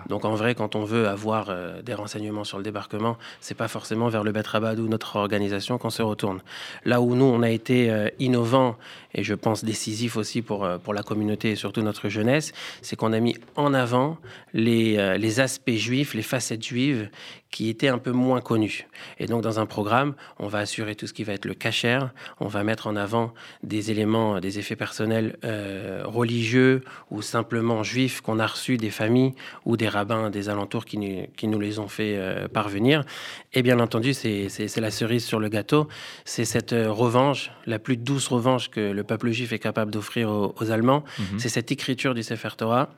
[0.10, 3.68] Donc en vrai, quand on veut avoir euh, des renseignements sur le débarquement, c'est pas
[3.68, 6.42] forcément vers le Betrabad ou notre organisation qu'on se retourne.
[6.86, 8.78] Là où nous, on a été innovants
[9.16, 13.14] et je pense décisif aussi pour, pour la communauté et surtout notre jeunesse, c'est qu'on
[13.14, 14.18] a mis en avant
[14.54, 14.83] les,
[15.18, 17.10] les aspects juifs, les facettes juives
[17.54, 18.88] qui étaient un peu moins connus.
[19.20, 22.12] Et donc, dans un programme, on va assurer tout ce qui va être le cachère,
[22.40, 23.32] on va mettre en avant
[23.62, 26.82] des éléments, des effets personnels euh, religieux
[27.12, 29.34] ou simplement juifs qu'on a reçus des familles
[29.66, 33.04] ou des rabbins des alentours qui, nous, les ont fait euh, parvenir.
[33.54, 35.88] Et bien entendu, c'est la cerise sur le gâteau.
[36.26, 40.32] C'est cette euh, revanche, la plus douce revanche que le peuple juif est capable d'offrir
[40.32, 41.04] aux, Allemands.
[41.20, 41.40] Mhm.
[41.40, 42.90] C'est cette écriture du Sefer Torah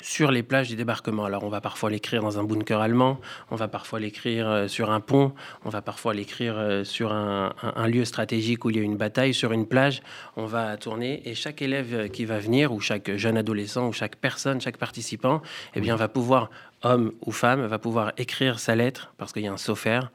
[0.00, 1.24] sur les plages du débarquement.
[1.24, 3.20] Alors on va parfois l'écrire dans un bunker allemand,
[3.50, 5.32] on va parfois l'écrire euh, sur un pont,
[5.64, 7.52] on va parfois l'écrire euh, sur un,
[7.86, 10.02] lieu stratégique où il y a une bataille, sur une plage.
[10.36, 14.16] On va tourner et chaque élève qui va venir, ou chaque jeune adolescent, ou chaque
[14.16, 15.42] personne, chaque participant,
[15.74, 16.50] eh bien va pouvoir,
[16.82, 20.10] homme ou femme, va pouvoir écrire sa lettre parce qu'il y a un sophère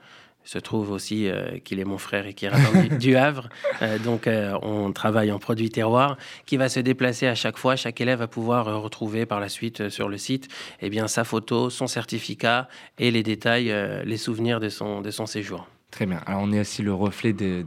[0.47, 3.49] se trouve aussi euh, qu'il est mon frère et qui est du, du Havre.
[3.81, 7.75] Euh, donc, euh, on travaille en produit terroir qui va se déplacer à chaque fois.
[7.75, 10.47] Chaque élève va pouvoir retrouver par la suite sur le site
[10.81, 13.73] eh bien, sa photo, son certificat et les détails,
[14.05, 15.67] les souvenirs de son, de son séjour.
[15.97, 16.21] Très bien.
[16.27, 17.65] Alors, on est aussi le reflet des,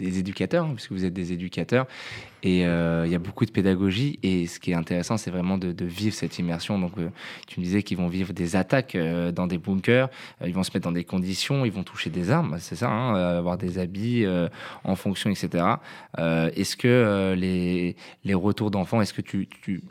[0.00, 1.86] éducateurs, hein, puisque vous êtes des éducateurs.
[2.42, 4.18] Et euh, il y a beaucoup de pédagogie.
[4.22, 6.78] Et ce qui est intéressant, c'est vraiment de, vivre cette immersion.
[6.78, 7.10] Donc, euh,
[7.46, 10.08] tu me disais qu'ils vont vivre des attaques euh, dans des bunkers.
[10.42, 11.66] ils vont se mettre dans des conditions.
[11.66, 12.56] Ils vont toucher des armes.
[12.60, 14.24] C'est ça, hein, avoir des habits
[14.84, 15.66] en fonction, etc.
[16.16, 17.94] est-ce que les,
[18.32, 19.46] retours d'enfants, est-ce que tu,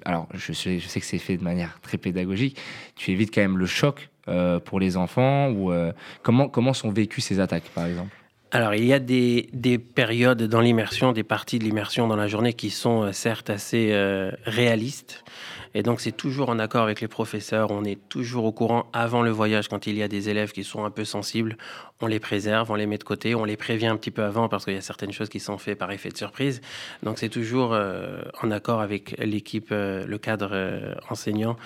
[0.05, 2.59] Alors, sais, je sais que c'est fait de manière très pédagogique.
[2.95, 6.89] Tu évites quand même le choc euh, pour les enfants ou euh, comment, comment sont
[6.89, 8.15] vécues ces attaques, par exemple?
[8.51, 12.27] Alors, il y a des, des périodes dans l'immersion, des parties de l'immersion dans la
[12.27, 13.93] journée qui sont euh, certes assez
[14.45, 15.23] réalistes.
[15.73, 17.71] Et donc, c'est toujours en accord avec les professeurs.
[17.71, 20.63] On est toujours au courant avant le voyage quand il y a des élèves qui
[20.63, 21.57] sont un peu sensibles.
[21.99, 24.49] On les préserve, on les met de côté, on les prévient un petit peu avant
[24.49, 26.61] parce qu'il y a certaines choses qui sont faites par effet de surprise.
[27.01, 31.57] Donc, c'est toujours euh, en accord avec l'équipe, euh, le cadre euh, enseignant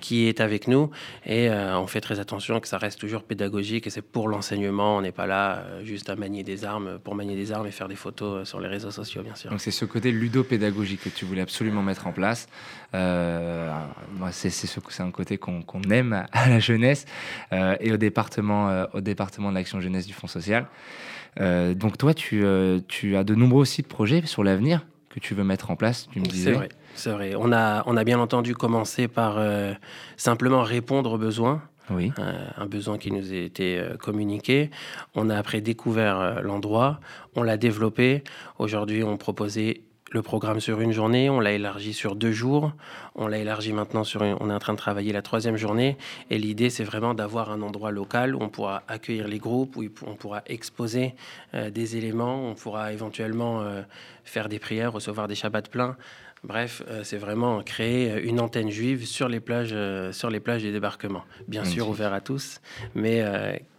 [0.00, 0.90] qui est avec nous.
[1.24, 4.98] Et on fait très attention que ça reste toujours pédagogique et c'est pour l'enseignement.
[4.98, 7.88] On n'est pas là juste à manier des armes pour manier des armes et faire
[7.88, 9.50] des photos sur les réseaux sociaux, bien sûr.
[9.50, 12.48] Donc, c'est ce côté ludopédagogique que tu voulais absolument mettre en place.
[12.92, 17.06] C'est c'est un côté qu'on aime à la jeunesse
[17.52, 20.66] et au département, au département de l'action jeunesse du Fonds social.
[21.40, 22.44] Euh, donc toi, tu,
[22.88, 26.20] tu as de nombreux sites projets sur l'avenir que tu veux mettre en place, tu
[26.20, 26.52] me disais.
[26.52, 27.32] C'est vrai, c'est vrai.
[27.36, 29.38] On a, on a bien entendu commencer par
[30.16, 31.62] simplement répondre aux besoins.
[31.90, 32.12] Oui.
[32.18, 34.70] un besoin qui nous a été communiqué.
[35.14, 37.00] On a après découvert l'endroit,
[37.34, 38.24] on l'a développé.
[38.58, 39.80] Aujourd'hui, on proposait
[40.10, 42.72] le programme sur une journée, on l'a élargi sur deux jours,
[43.14, 45.96] on l'a élargi maintenant sur, on est en train de travailler la troisième journée,
[46.30, 49.84] et l'idée c'est vraiment d'avoir un endroit local où on pourra accueillir les groupes, où
[50.06, 51.14] on pourra exposer
[51.54, 53.82] euh, des éléments, on pourra éventuellement euh,
[54.24, 55.96] faire des prières, recevoir des shabbats pleins.
[56.44, 59.74] Bref, euh, c'est vraiment créer une antenne juive sur les plages,
[60.12, 61.24] sur les plages des débarquements.
[61.48, 62.60] Bien sûr, ouvert à tous,
[62.94, 63.24] mais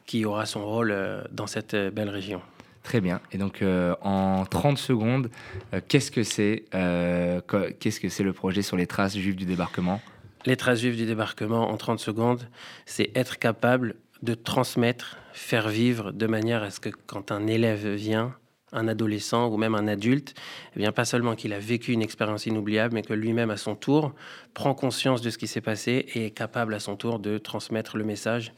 [0.05, 0.93] qui aura son rôle
[1.31, 2.41] dans cette belle région.
[2.89, 3.21] Très bien.
[3.31, 5.29] Et donc, euh, en 30 secondes,
[5.75, 10.01] euh, qu'est-ce que c'est euh, que le projet sur les traces juives du débarquement?
[10.47, 12.49] Les traces juives du débarquement, en 30 secondes,
[12.87, 17.87] c'est être capable de transmettre, faire vivre de manière à ce que quand un élève
[17.89, 18.33] vient,
[18.71, 20.33] un adolescent ou même un adulte,
[20.75, 24.15] eh pas seulement qu'il a vécu une expérience inoubliable, mais que lui-même à son tour
[24.55, 27.97] prend conscience de ce qui s'est passé et est capable à son tour de transmettre
[27.97, 28.51] le message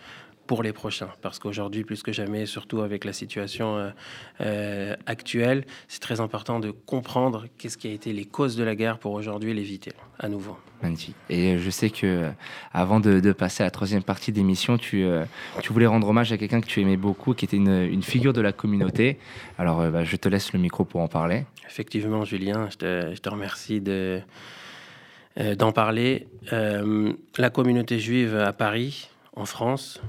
[0.51, 1.07] pour les prochains.
[1.21, 3.89] Parce qu'aujourd'hui, plus que jamais, surtout avec la situation euh,
[4.41, 8.75] euh, actuelle, c'est très important de comprendre qu'est-ce qui a été les causes de la
[8.75, 10.57] guerre pour aujourd'hui l'éviter à nouveau.
[10.83, 11.15] Magnifique.
[11.29, 12.29] Et je sais que euh,
[12.73, 15.07] avant de, passer à la troisième partie d'émission, tu,
[15.61, 18.41] tu voulais rendre hommage à quelqu'un que tu aimais beaucoup, qui était une, figure de
[18.41, 19.19] la communauté.
[19.57, 21.45] Alors, bah, je te laisse le micro pour en parler.
[21.65, 24.19] Effectivement, Julien, je te, je te remercie de
[25.57, 26.27] d'en parler.
[26.51, 30.01] la communauté juive à Paris, en France,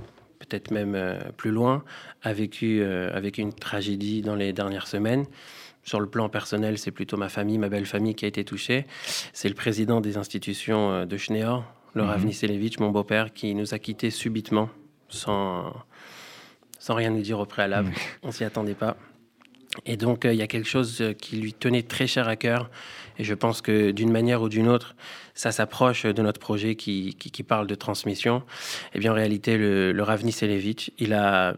[0.46, 1.84] peut-être même euh, plus loin,
[2.22, 5.24] a vécu euh, avec une tragédie dans les dernières semaines.
[5.84, 8.86] Sur le plan personnel, c'est plutôt ma famille, ma belle famille qui a été touchée.
[9.32, 11.64] C'est le président des institutions euh, de Schneor,
[11.94, 12.70] le Rav mhm.
[12.80, 14.68] mon beau-père, qui nous a quittés subitement,
[15.08, 15.72] sans,
[16.78, 17.92] sans rien nous dire au préalable.
[18.22, 18.96] On s'y attendait pas.
[19.86, 22.70] Et donc, il y a quelque chose qui lui tenait très cher à cœur.
[23.18, 24.94] Et je pense que d'une manière ou d'une autre,
[25.34, 28.42] ça s'approche de notre projet qui, qui, parle de transmission.
[28.94, 31.56] Eh bien, en réalité, le, le Ravni Selevich, il a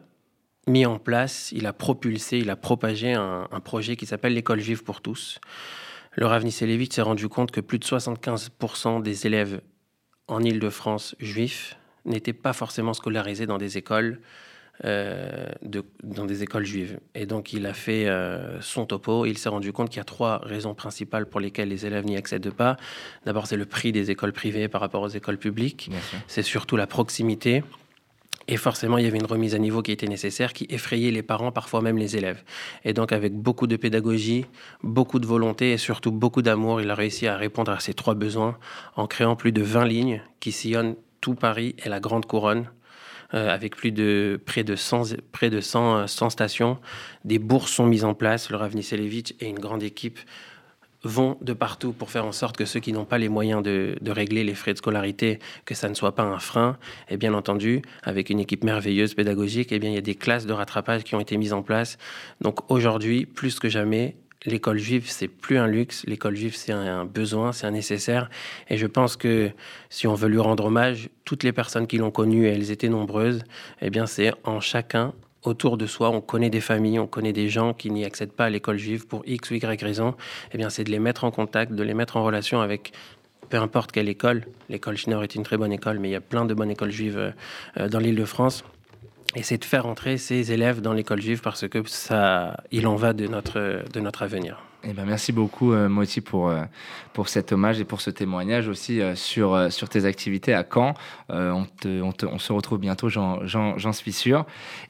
[0.67, 4.83] mis en place, il a propulsé, il a propagé un, projet qui s'appelle l'école juive
[4.83, 5.41] pour tous.
[6.13, 9.61] Le Ravni Selevich s'est rendu compte que plus de 75% des élèves
[10.29, 14.21] en Île-de-France juifs n'étaient pas forcément scolarisés dans des écoles
[14.85, 16.99] euh, de, dans des écoles juives.
[17.15, 19.25] Et donc, il a fait euh, son topo.
[19.25, 22.17] il s'est rendu compte qu'il y a trois raisons principales pour lesquelles les élèves n'y
[22.17, 22.77] accèdent pas.
[23.25, 25.91] D'abord, c'est le prix des écoles privées par rapport aux écoles publiques.
[26.27, 27.63] C'est surtout la proximité.
[28.49, 31.23] Et forcément, il y avait une remise à niveau qui était nécessaire, qui effrayait les
[31.23, 32.43] parents, parfois même les élèves.
[32.85, 34.45] Et donc, avec beaucoup de pédagogie,
[34.83, 38.15] beaucoup de volonté et surtout beaucoup d'amour, il a réussi à répondre à ces trois
[38.15, 38.59] besoins
[38.97, 42.67] en créant plus de 20 lignes qui sillonnent tout Paris et la Grande Couronne
[43.31, 46.79] avec plus de près de 100, près de 100, 100 stations.
[47.25, 48.51] Des bourses sont mises en place.
[48.51, 50.19] Le Ravnicelevich et une grande équipe
[51.05, 53.97] vont de partout pour faire en sorte que ceux qui n'ont pas les moyens de,
[54.07, 56.79] régler les frais de scolarité, que ça ne soit pas un frein.
[57.09, 60.15] Et bien entendu, avec une équipe merveilleuse pédagogique, et eh bien, il y a des
[60.15, 61.99] classes de rattrapage qui ont été mises en place.
[62.41, 64.17] Donc aujourd'hui, plus que jamais,
[64.47, 66.05] l'école juive, c'est plus un luxe.
[66.07, 68.31] L'école juive, c'est un besoin, c'est un nécessaire.
[68.69, 69.51] Et je pense que
[69.91, 72.89] si on veut lui rendre hommage, toutes les personnes qui l'ont connue, et elles étaient
[72.89, 73.43] nombreuses,
[73.81, 77.49] eh bien, c'est en chacun autour de soi, on connaît des familles, on connaît des
[77.49, 80.15] gens qui n'y accèdent pas à l'école juive pour X ou Y raison,
[80.53, 82.93] eh bien, c'est de les mettre en contact, de les mettre en relation avec
[83.51, 84.47] peu importe quelle école.
[84.71, 86.91] L'école Schneer est une très bonne école, mais il y a plein de bonnes écoles
[86.91, 87.35] juives
[87.77, 88.65] euh, dans l'île de France
[89.35, 92.97] et c'est de faire entrer ces élèves dans l'école juive parce que ça, il en
[92.97, 94.63] va de notre, de notre avenir.
[94.87, 96.63] Eh ben, merci beaucoup, euh, Moti, pour, euh,
[97.15, 100.63] pour cet hommage et pour ce témoignage aussi euh, sur, euh, sur tes activités à
[100.63, 100.93] Caen.
[101.31, 104.45] On, te, on, te, on, se retrouve bientôt, j'en suis sûr.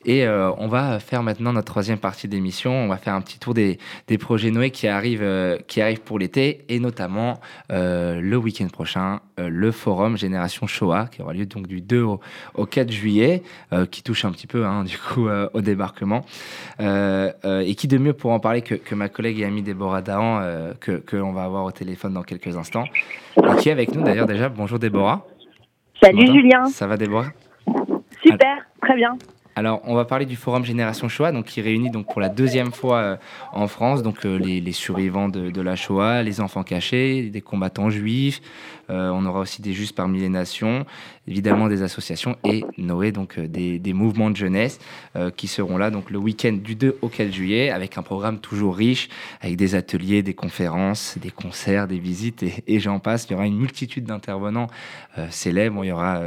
[0.05, 2.73] Et on va faire maintenant notre troisième partie d'émission.
[2.73, 3.79] On va faire un petit tour des,
[4.09, 7.41] des projets Noé qui arrivent, qui arrivent pour l'été et notamment
[7.71, 12.91] le week-end prochain, le forum Génération Shoah qui aura lieu donc du 2 au, 4
[12.91, 13.43] juillet,
[13.91, 16.25] qui touche un petit peu hein, du coup au débarquement.
[16.79, 20.03] et qui de mieux pour en parler que, que ma collègue et amie Déborah Déborah
[20.03, 22.85] Dahan, que, que l'on va avoir au téléphone dans quelques instants,
[23.37, 24.49] et qui est avec nous d'ailleurs déjà.
[24.49, 25.27] Bonjour Déborah.
[26.03, 26.67] Salut Julien.
[26.67, 27.33] Ça va Déborah?
[28.23, 29.17] Super, très bien.
[29.57, 32.73] Alors, on va parler du forum Génération Shoah, donc qui réunit donc pour la deuxième
[32.73, 33.17] fois euh,
[33.53, 38.43] en France donc euh, les, survivants de, la Shoah, les enfants cachés, des combattants juifs,
[38.91, 40.85] euh, on aura aussi des justes parmi les nations,
[41.29, 44.81] évidemment des associations et Noé, donc des, mouvements de jeunesse
[45.37, 49.09] qui seront là le week-end du 2 au 4 juillet avec un programme toujours riche,
[49.41, 53.27] avec des ateliers, des conférences, des concerts, des visites et, j'en passe.
[53.27, 54.67] Il y aura une multitude d'intervenants
[55.31, 55.85] célèbres.
[55.85, 56.21] il y aura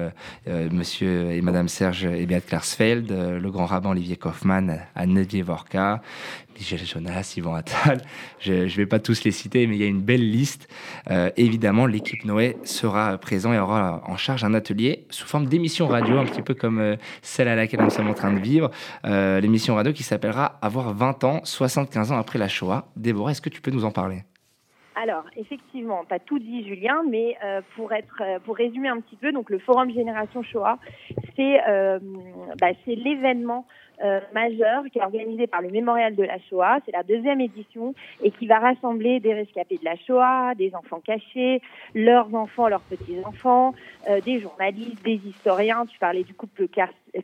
[0.48, 6.01] Monsieur et Madame Serge et Beat Klarsfeld, le grand rabbin Olivier Kaufmann, Anne Vorka,
[6.57, 8.01] Michel Jonas, Yvan Attal.
[8.39, 10.68] Je ne vais pas tous les citer, mais il y a une belle liste.
[11.09, 15.88] Euh, évidemment, l'équipe Noé sera présent et aura en charge un atelier sous forme d'émission
[15.88, 18.72] radio, un petit peu comme euh, celle à laquelle nous sommes en train de vivre.
[19.05, 22.88] Euh, l'émission radio qui s'appellera Avoir 20 ans, 75 ans après la Shoah.
[22.95, 24.24] Déborah, est-ce que tu peux nous en parler?
[24.95, 27.38] Alors, effectivement, tu as tout dit, Julien, mais
[27.76, 27.91] pour,
[28.45, 30.80] pour résumer un petit peu, donc le Forum Génération Shoah,
[31.38, 31.60] c'est
[32.60, 33.66] bah, l'événement
[34.04, 36.78] euh, majeur qui est organisé par le Mémorial de la Shoah.
[36.86, 41.02] C'est la deuxième édition et qui va rassembler des rescapés de la Shoah, des enfants
[41.04, 41.64] cachés,
[41.96, 43.74] leurs enfants, leurs petits-enfants,
[44.08, 45.88] euh, des journalistes, des historiens.
[45.88, 46.68] Tu parlais du couple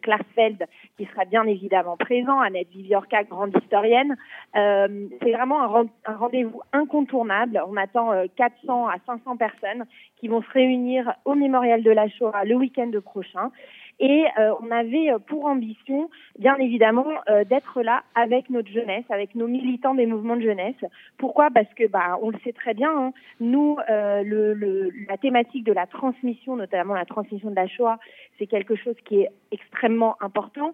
[0.02, 0.66] Klarsfeld
[0.98, 4.18] qui sera bien évidemment présent, Annette Viviorca, grande historienne.
[4.56, 4.88] Euh,
[5.22, 7.62] c'est vraiment un, un rendez-vous incontournable.
[7.68, 9.86] On attend 400 à 500 personnes
[10.18, 13.52] qui vont se réunir au Mémorial de la Shoah le week-end prochain.
[14.00, 19.06] Et euh, on avait euh, pour ambition, bien évidemment, euh, d'être là avec notre jeunesse,
[19.10, 20.76] avec nos militants des mouvements de jeunesse.
[21.18, 21.50] Pourquoi?
[21.52, 25.74] Parce que, bah, on le sait très bien, hein, nous, le, le, la thématique de
[25.74, 28.00] la transmission, notamment la transmission de la Shoah,
[28.40, 30.74] c'est quelque chose qui est extrêmement important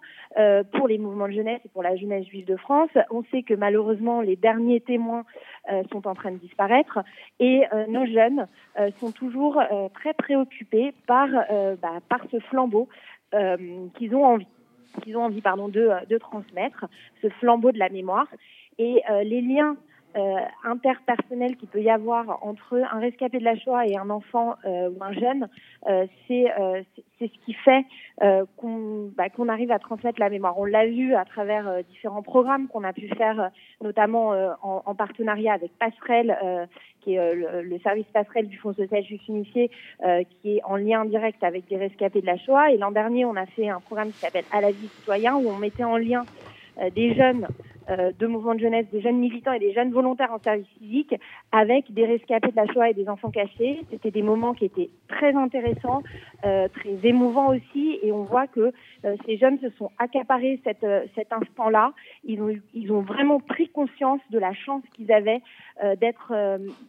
[0.74, 2.90] pour les mouvements de jeunesse et pour la jeunesse juive de France.
[3.12, 5.26] On sait que malheureusement, les derniers témoins
[5.92, 7.00] sont en train de disparaître
[7.40, 8.48] et nos jeunes
[9.00, 9.62] sont toujours
[9.94, 11.28] très préoccupés par,
[11.82, 13.19] bah, par ce flambeau euh,
[13.96, 14.48] qu'ils ont envie
[15.04, 16.86] qu'ils ont envie pardon, de, de transmettre,
[17.22, 18.28] ce flambeau de la mémoire.
[18.78, 19.76] Et euh, les liens euh,
[20.64, 24.90] interpersonnel qu'il peut y avoir entre un rescapé de la Shoah et un enfant euh,
[24.90, 25.48] ou un jeune,
[25.88, 26.82] euh, c'est euh,
[27.20, 27.86] ce qui fait
[28.24, 30.58] euh, qu'on bah, qu'on arrive à transmettre la mémoire.
[30.58, 33.52] On l'a vu à travers différents programmes qu'on a pu faire,
[33.82, 34.30] notamment
[34.62, 36.38] en, en, partenariat avec Passerelle,
[37.02, 39.70] qui est le, le, service Passerelle du Fonds social juif unifié,
[40.30, 42.72] qui est en lien direct avec des rescapés de la Shoah.
[42.72, 45.50] Et l'an dernier, on a fait un programme qui s'appelle À la vie citoyen, où
[45.50, 46.24] on mettait en lien
[46.96, 50.40] des jeunes euh, de mouvements de jeunesse, des jeunes militants et des jeunes volontaires en
[50.40, 51.16] service civique
[51.52, 53.82] avec des rescapés de la Shoah et des enfants cachés.
[53.90, 56.04] C'était des moments qui étaient très intéressants,
[56.46, 58.72] euh, très émouvants aussi, et on voit que
[59.06, 61.94] euh, ces jeunes se sont accaparés cet instant-là.
[62.24, 65.42] Ils ont, ils ont vraiment pris conscience de la chance qu'ils avaient
[66.02, 66.34] d'être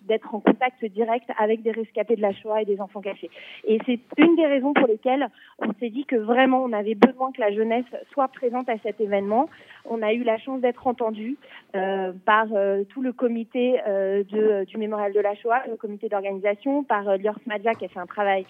[0.08, 3.30] d'être en contact direct avec des rescapés de la Shoah et des enfants cachés.
[3.64, 5.28] Et c'est une des raisons pour lesquelles
[5.58, 9.00] on s'est dit que vraiment on avait besoin que la jeunesse soit présente à cet
[9.00, 9.48] événement.
[9.88, 11.36] On a eu la chance d'être entendu
[11.76, 16.08] euh, par euh, tout le comité euh, de, du Mémorial de la Shoah, le comité
[16.08, 18.44] d'organisation, par Lior Smadja qui a fait un travail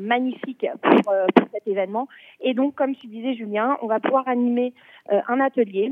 [0.00, 2.06] magnifique pour, pour, cet événement.
[2.40, 4.72] Et donc, comme tu disais, Julien, on va pouvoir animer
[5.10, 5.90] un atelier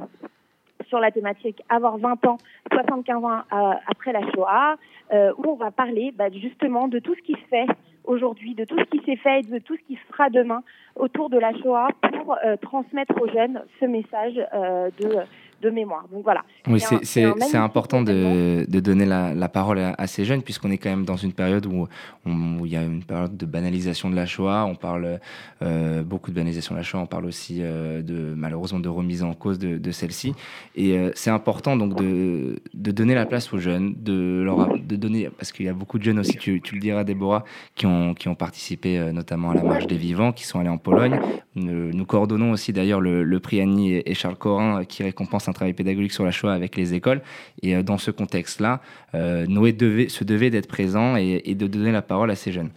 [0.86, 2.36] sur la thématique avoir 20 ans,
[2.70, 4.76] 75 ans après la Shoah,
[5.12, 7.66] où on va parler bah, justement de tout ce qui se fait
[8.04, 10.62] aujourd'hui, de tout ce qui s'est fait et de tout ce qui se fera demain
[10.94, 15.24] autour de la Shoah pour transmettre aux jeunes ce message de
[15.62, 16.04] de mémoire.
[16.12, 16.44] Donc voilà.
[16.66, 20.90] Oui, c'est important de, de, donner la, la parole à, ces jeunes, puisqu'on est quand
[20.90, 21.88] même dans une période où,
[22.26, 24.66] il y a une période de banalisation de la Shoah.
[24.66, 25.20] On parle
[25.62, 27.00] euh, beaucoup de banalisation de la Shoah.
[27.00, 30.34] On parle aussi euh, de malheureusement de remise en cause de, de celle-ci.
[30.74, 34.96] Et euh, c'est important donc de, de, donner la place aux jeunes, de leur de
[34.96, 36.36] donner parce qu'il y a beaucoup de jeunes aussi.
[36.36, 37.44] Tu, tu, le diras, Déborah,
[37.76, 40.78] qui ont qui ont participé notamment à la marche des vivants, qui sont allés en
[40.78, 41.20] Pologne.
[41.54, 45.72] Nous, coordonnons aussi d'ailleurs le, le, prix Annie et Charles Corin qui récompense un travail
[45.72, 47.20] pédagogique sur la Shoah avec les écoles.
[47.62, 48.80] Et euh, dans ce contexte-là,
[49.14, 49.76] euh, Noé
[50.08, 52.70] se devait d'être présent et, de donner la parole à ces jeunes.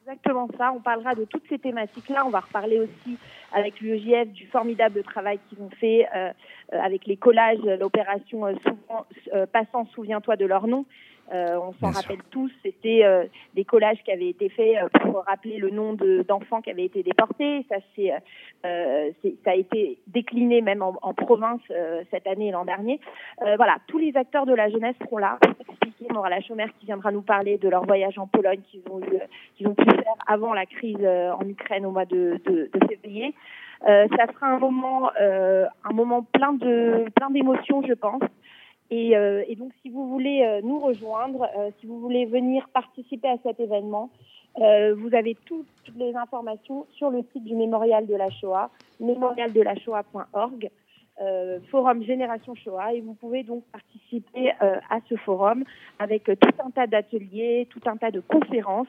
[0.00, 0.72] Exactement ça.
[0.72, 2.24] On parlera de toutes ces thématiques-là.
[2.26, 3.16] On va reparler aussi
[3.52, 6.30] avec l'UEJF du formidable travail qu'ils ont fait euh,
[6.70, 8.46] avec les collages, l'opération
[9.52, 10.84] Passant, souviens-toi de leur nom.
[11.32, 13.24] Euh, on s'en rappelle tous, c'était euh,
[13.54, 17.02] des collages qui avaient été faits euh, pour rappeler le nom d'enfants qui avaient été
[17.02, 17.66] déportés.
[17.68, 18.12] Ça, c'est,
[19.44, 21.60] ça a été décliné même en, en province
[22.10, 23.00] cette année et l'an dernier.
[23.40, 26.06] voilà, tous les acteurs de la jeunesse seront là pour expliquer.
[26.10, 29.00] On aura la chômère qui viendra nous parler de leur voyage en Pologne qu'ils ont,
[29.00, 29.18] eu,
[29.56, 33.34] qu'ils ont pu faire avant la crise en Ukraine au mois de, de, de février.
[33.84, 38.22] ça sera un moment, un moment plein de plein d'émotions, je pense
[38.90, 41.48] Et, et, donc, si vous voulez nous rejoindre,
[41.80, 44.10] si vous voulez venir participer à cet événement,
[44.56, 45.66] vous avez toutes
[45.96, 48.70] les informations sur le site du Mémorial de la Shoah,
[49.00, 50.70] mémorialdelaShoah.org.
[51.22, 55.64] Euh, forum Génération Shoah et vous pouvez donc participer euh, à ce forum
[55.98, 58.86] avec tout un tas d'ateliers, tout un tas de conférences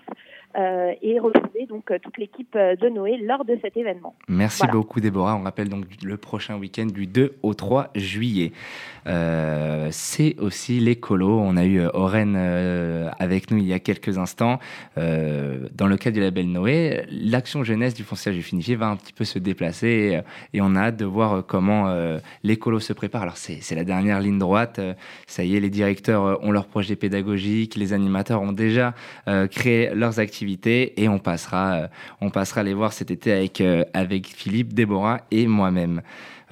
[0.57, 4.13] euh, et retrouver donc toute l'équipe de Noé lors de cet événement.
[4.28, 5.38] Merci beaucoup Déborah.
[5.38, 8.51] On rappelle donc le prochain week-end du 2 au 3 juillet.
[9.91, 11.39] C'est aussi l'écolo.
[11.39, 12.36] On a eu Oren
[13.19, 14.59] avec nous il y a quelques instants.
[14.97, 19.13] dans le cadre du label Noé, l'action jeunesse du foncier du finifié va un petit
[19.13, 20.21] peu se déplacer
[20.53, 23.24] et, on a hâte de voir comment euh, l'écolo se prépare.
[23.24, 24.80] Alors c'est la dernière ligne droite.
[24.80, 24.93] Euh,
[25.28, 28.93] ça y est, les directeurs euh, ont leur projet pédagogique, les animateurs ont déjà
[29.51, 31.89] créé leurs activités et on passera,
[32.22, 33.63] on passera les voir cet été avec,
[33.93, 36.01] avec Philippe, Déborah et moi-même.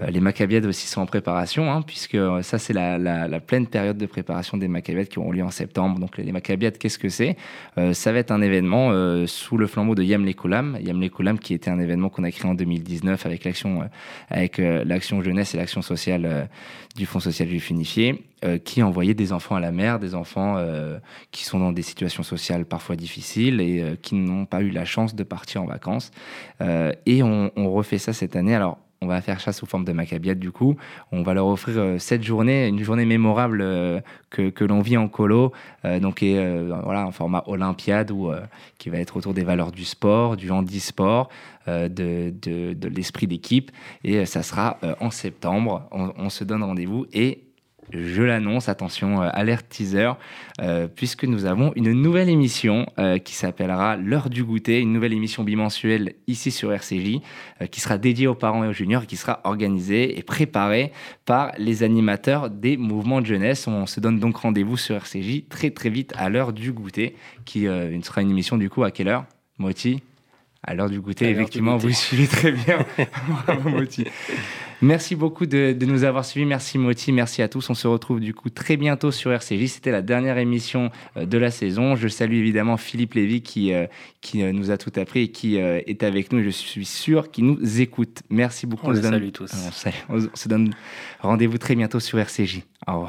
[0.01, 3.97] Euh, les Maccabiades aussi sont en préparation, hein, puisque euh, ça, c'est la, pleine période
[3.97, 5.99] de préparation des Maccabiades qui auront lieu en septembre.
[5.99, 7.37] Donc, les Maccabiades, qu'est-ce que c'est?
[7.77, 8.91] Euh, Ça va être un événement
[9.27, 10.77] sous le flambeau de Yam Lekolam.
[10.81, 13.87] Yam qui était un événement qu'on a créé en 2019 avec l'action
[14.29, 16.49] avec l'action jeunesse et l'action sociale
[16.95, 18.25] du Fonds social juif unifié,
[18.63, 20.57] qui envoyait des enfants à la mer, des enfants
[21.31, 25.15] qui sont dans des situations sociales parfois difficiles et qui n'ont pas eu la chance
[25.15, 26.11] de partir en vacances.
[26.61, 28.55] et on, on refait ça cette année.
[28.55, 30.75] Alors, on va faire ça sous forme de macabiade du coup.
[31.11, 35.07] On va leur offrir euh, cette journée, une journée mémorable euh, que, l'on vit en
[35.07, 35.53] colo,
[35.85, 36.35] euh, donc et,
[36.83, 38.31] voilà un format olympiade où,
[38.77, 41.29] qui va être autour des valeurs du sport, du handisport,
[41.67, 41.87] de,
[42.41, 43.71] de, l'esprit d'équipe.
[44.03, 45.87] Et ça sera en septembre.
[45.91, 47.44] On, on se donne rendez-vous et
[47.91, 50.11] je l'annonce, attention, euh, alerte teaser,
[50.61, 55.13] euh, puisque nous avons une nouvelle émission euh, qui s'appellera L'heure du goûter, une nouvelle
[55.13, 57.19] émission bimensuelle ici sur RCJ,
[57.71, 60.91] qui sera dédiée aux parents et aux juniors, et qui sera organisée et préparée
[61.25, 63.67] par les animateurs des mouvements de jeunesse.
[63.67, 67.15] On se donne donc rendez-vous sur RCJ très très vite à l'heure du goûter,
[67.45, 67.65] qui
[68.03, 69.25] sera une émission du coup à quelle heure?
[69.57, 70.01] Moti
[70.65, 72.79] à l'heure du goûter, effectivement, vous suivez très bien.
[73.45, 74.05] Bravo, Moti.
[74.81, 76.45] Merci beaucoup de, nous avoir suivis.
[76.45, 77.69] Merci Moti, merci à tous.
[77.69, 79.67] On se retrouve du coup très bientôt sur RCJ.
[79.67, 81.95] C'était la dernière émission euh, de la saison.
[81.95, 83.87] Je salue évidemment Philippe Lévy qui, euh,
[84.21, 86.43] qui euh, nous a tout appris et qui est avec nous.
[86.43, 88.23] Je suis sûr qu'il nous écoute.
[88.29, 88.87] Merci beaucoup.
[88.87, 89.51] On, on se salue tous.
[90.09, 90.71] On, on se donne
[91.21, 92.61] rendez-vous très bientôt sur RCJ.
[92.87, 93.03] Au revoir.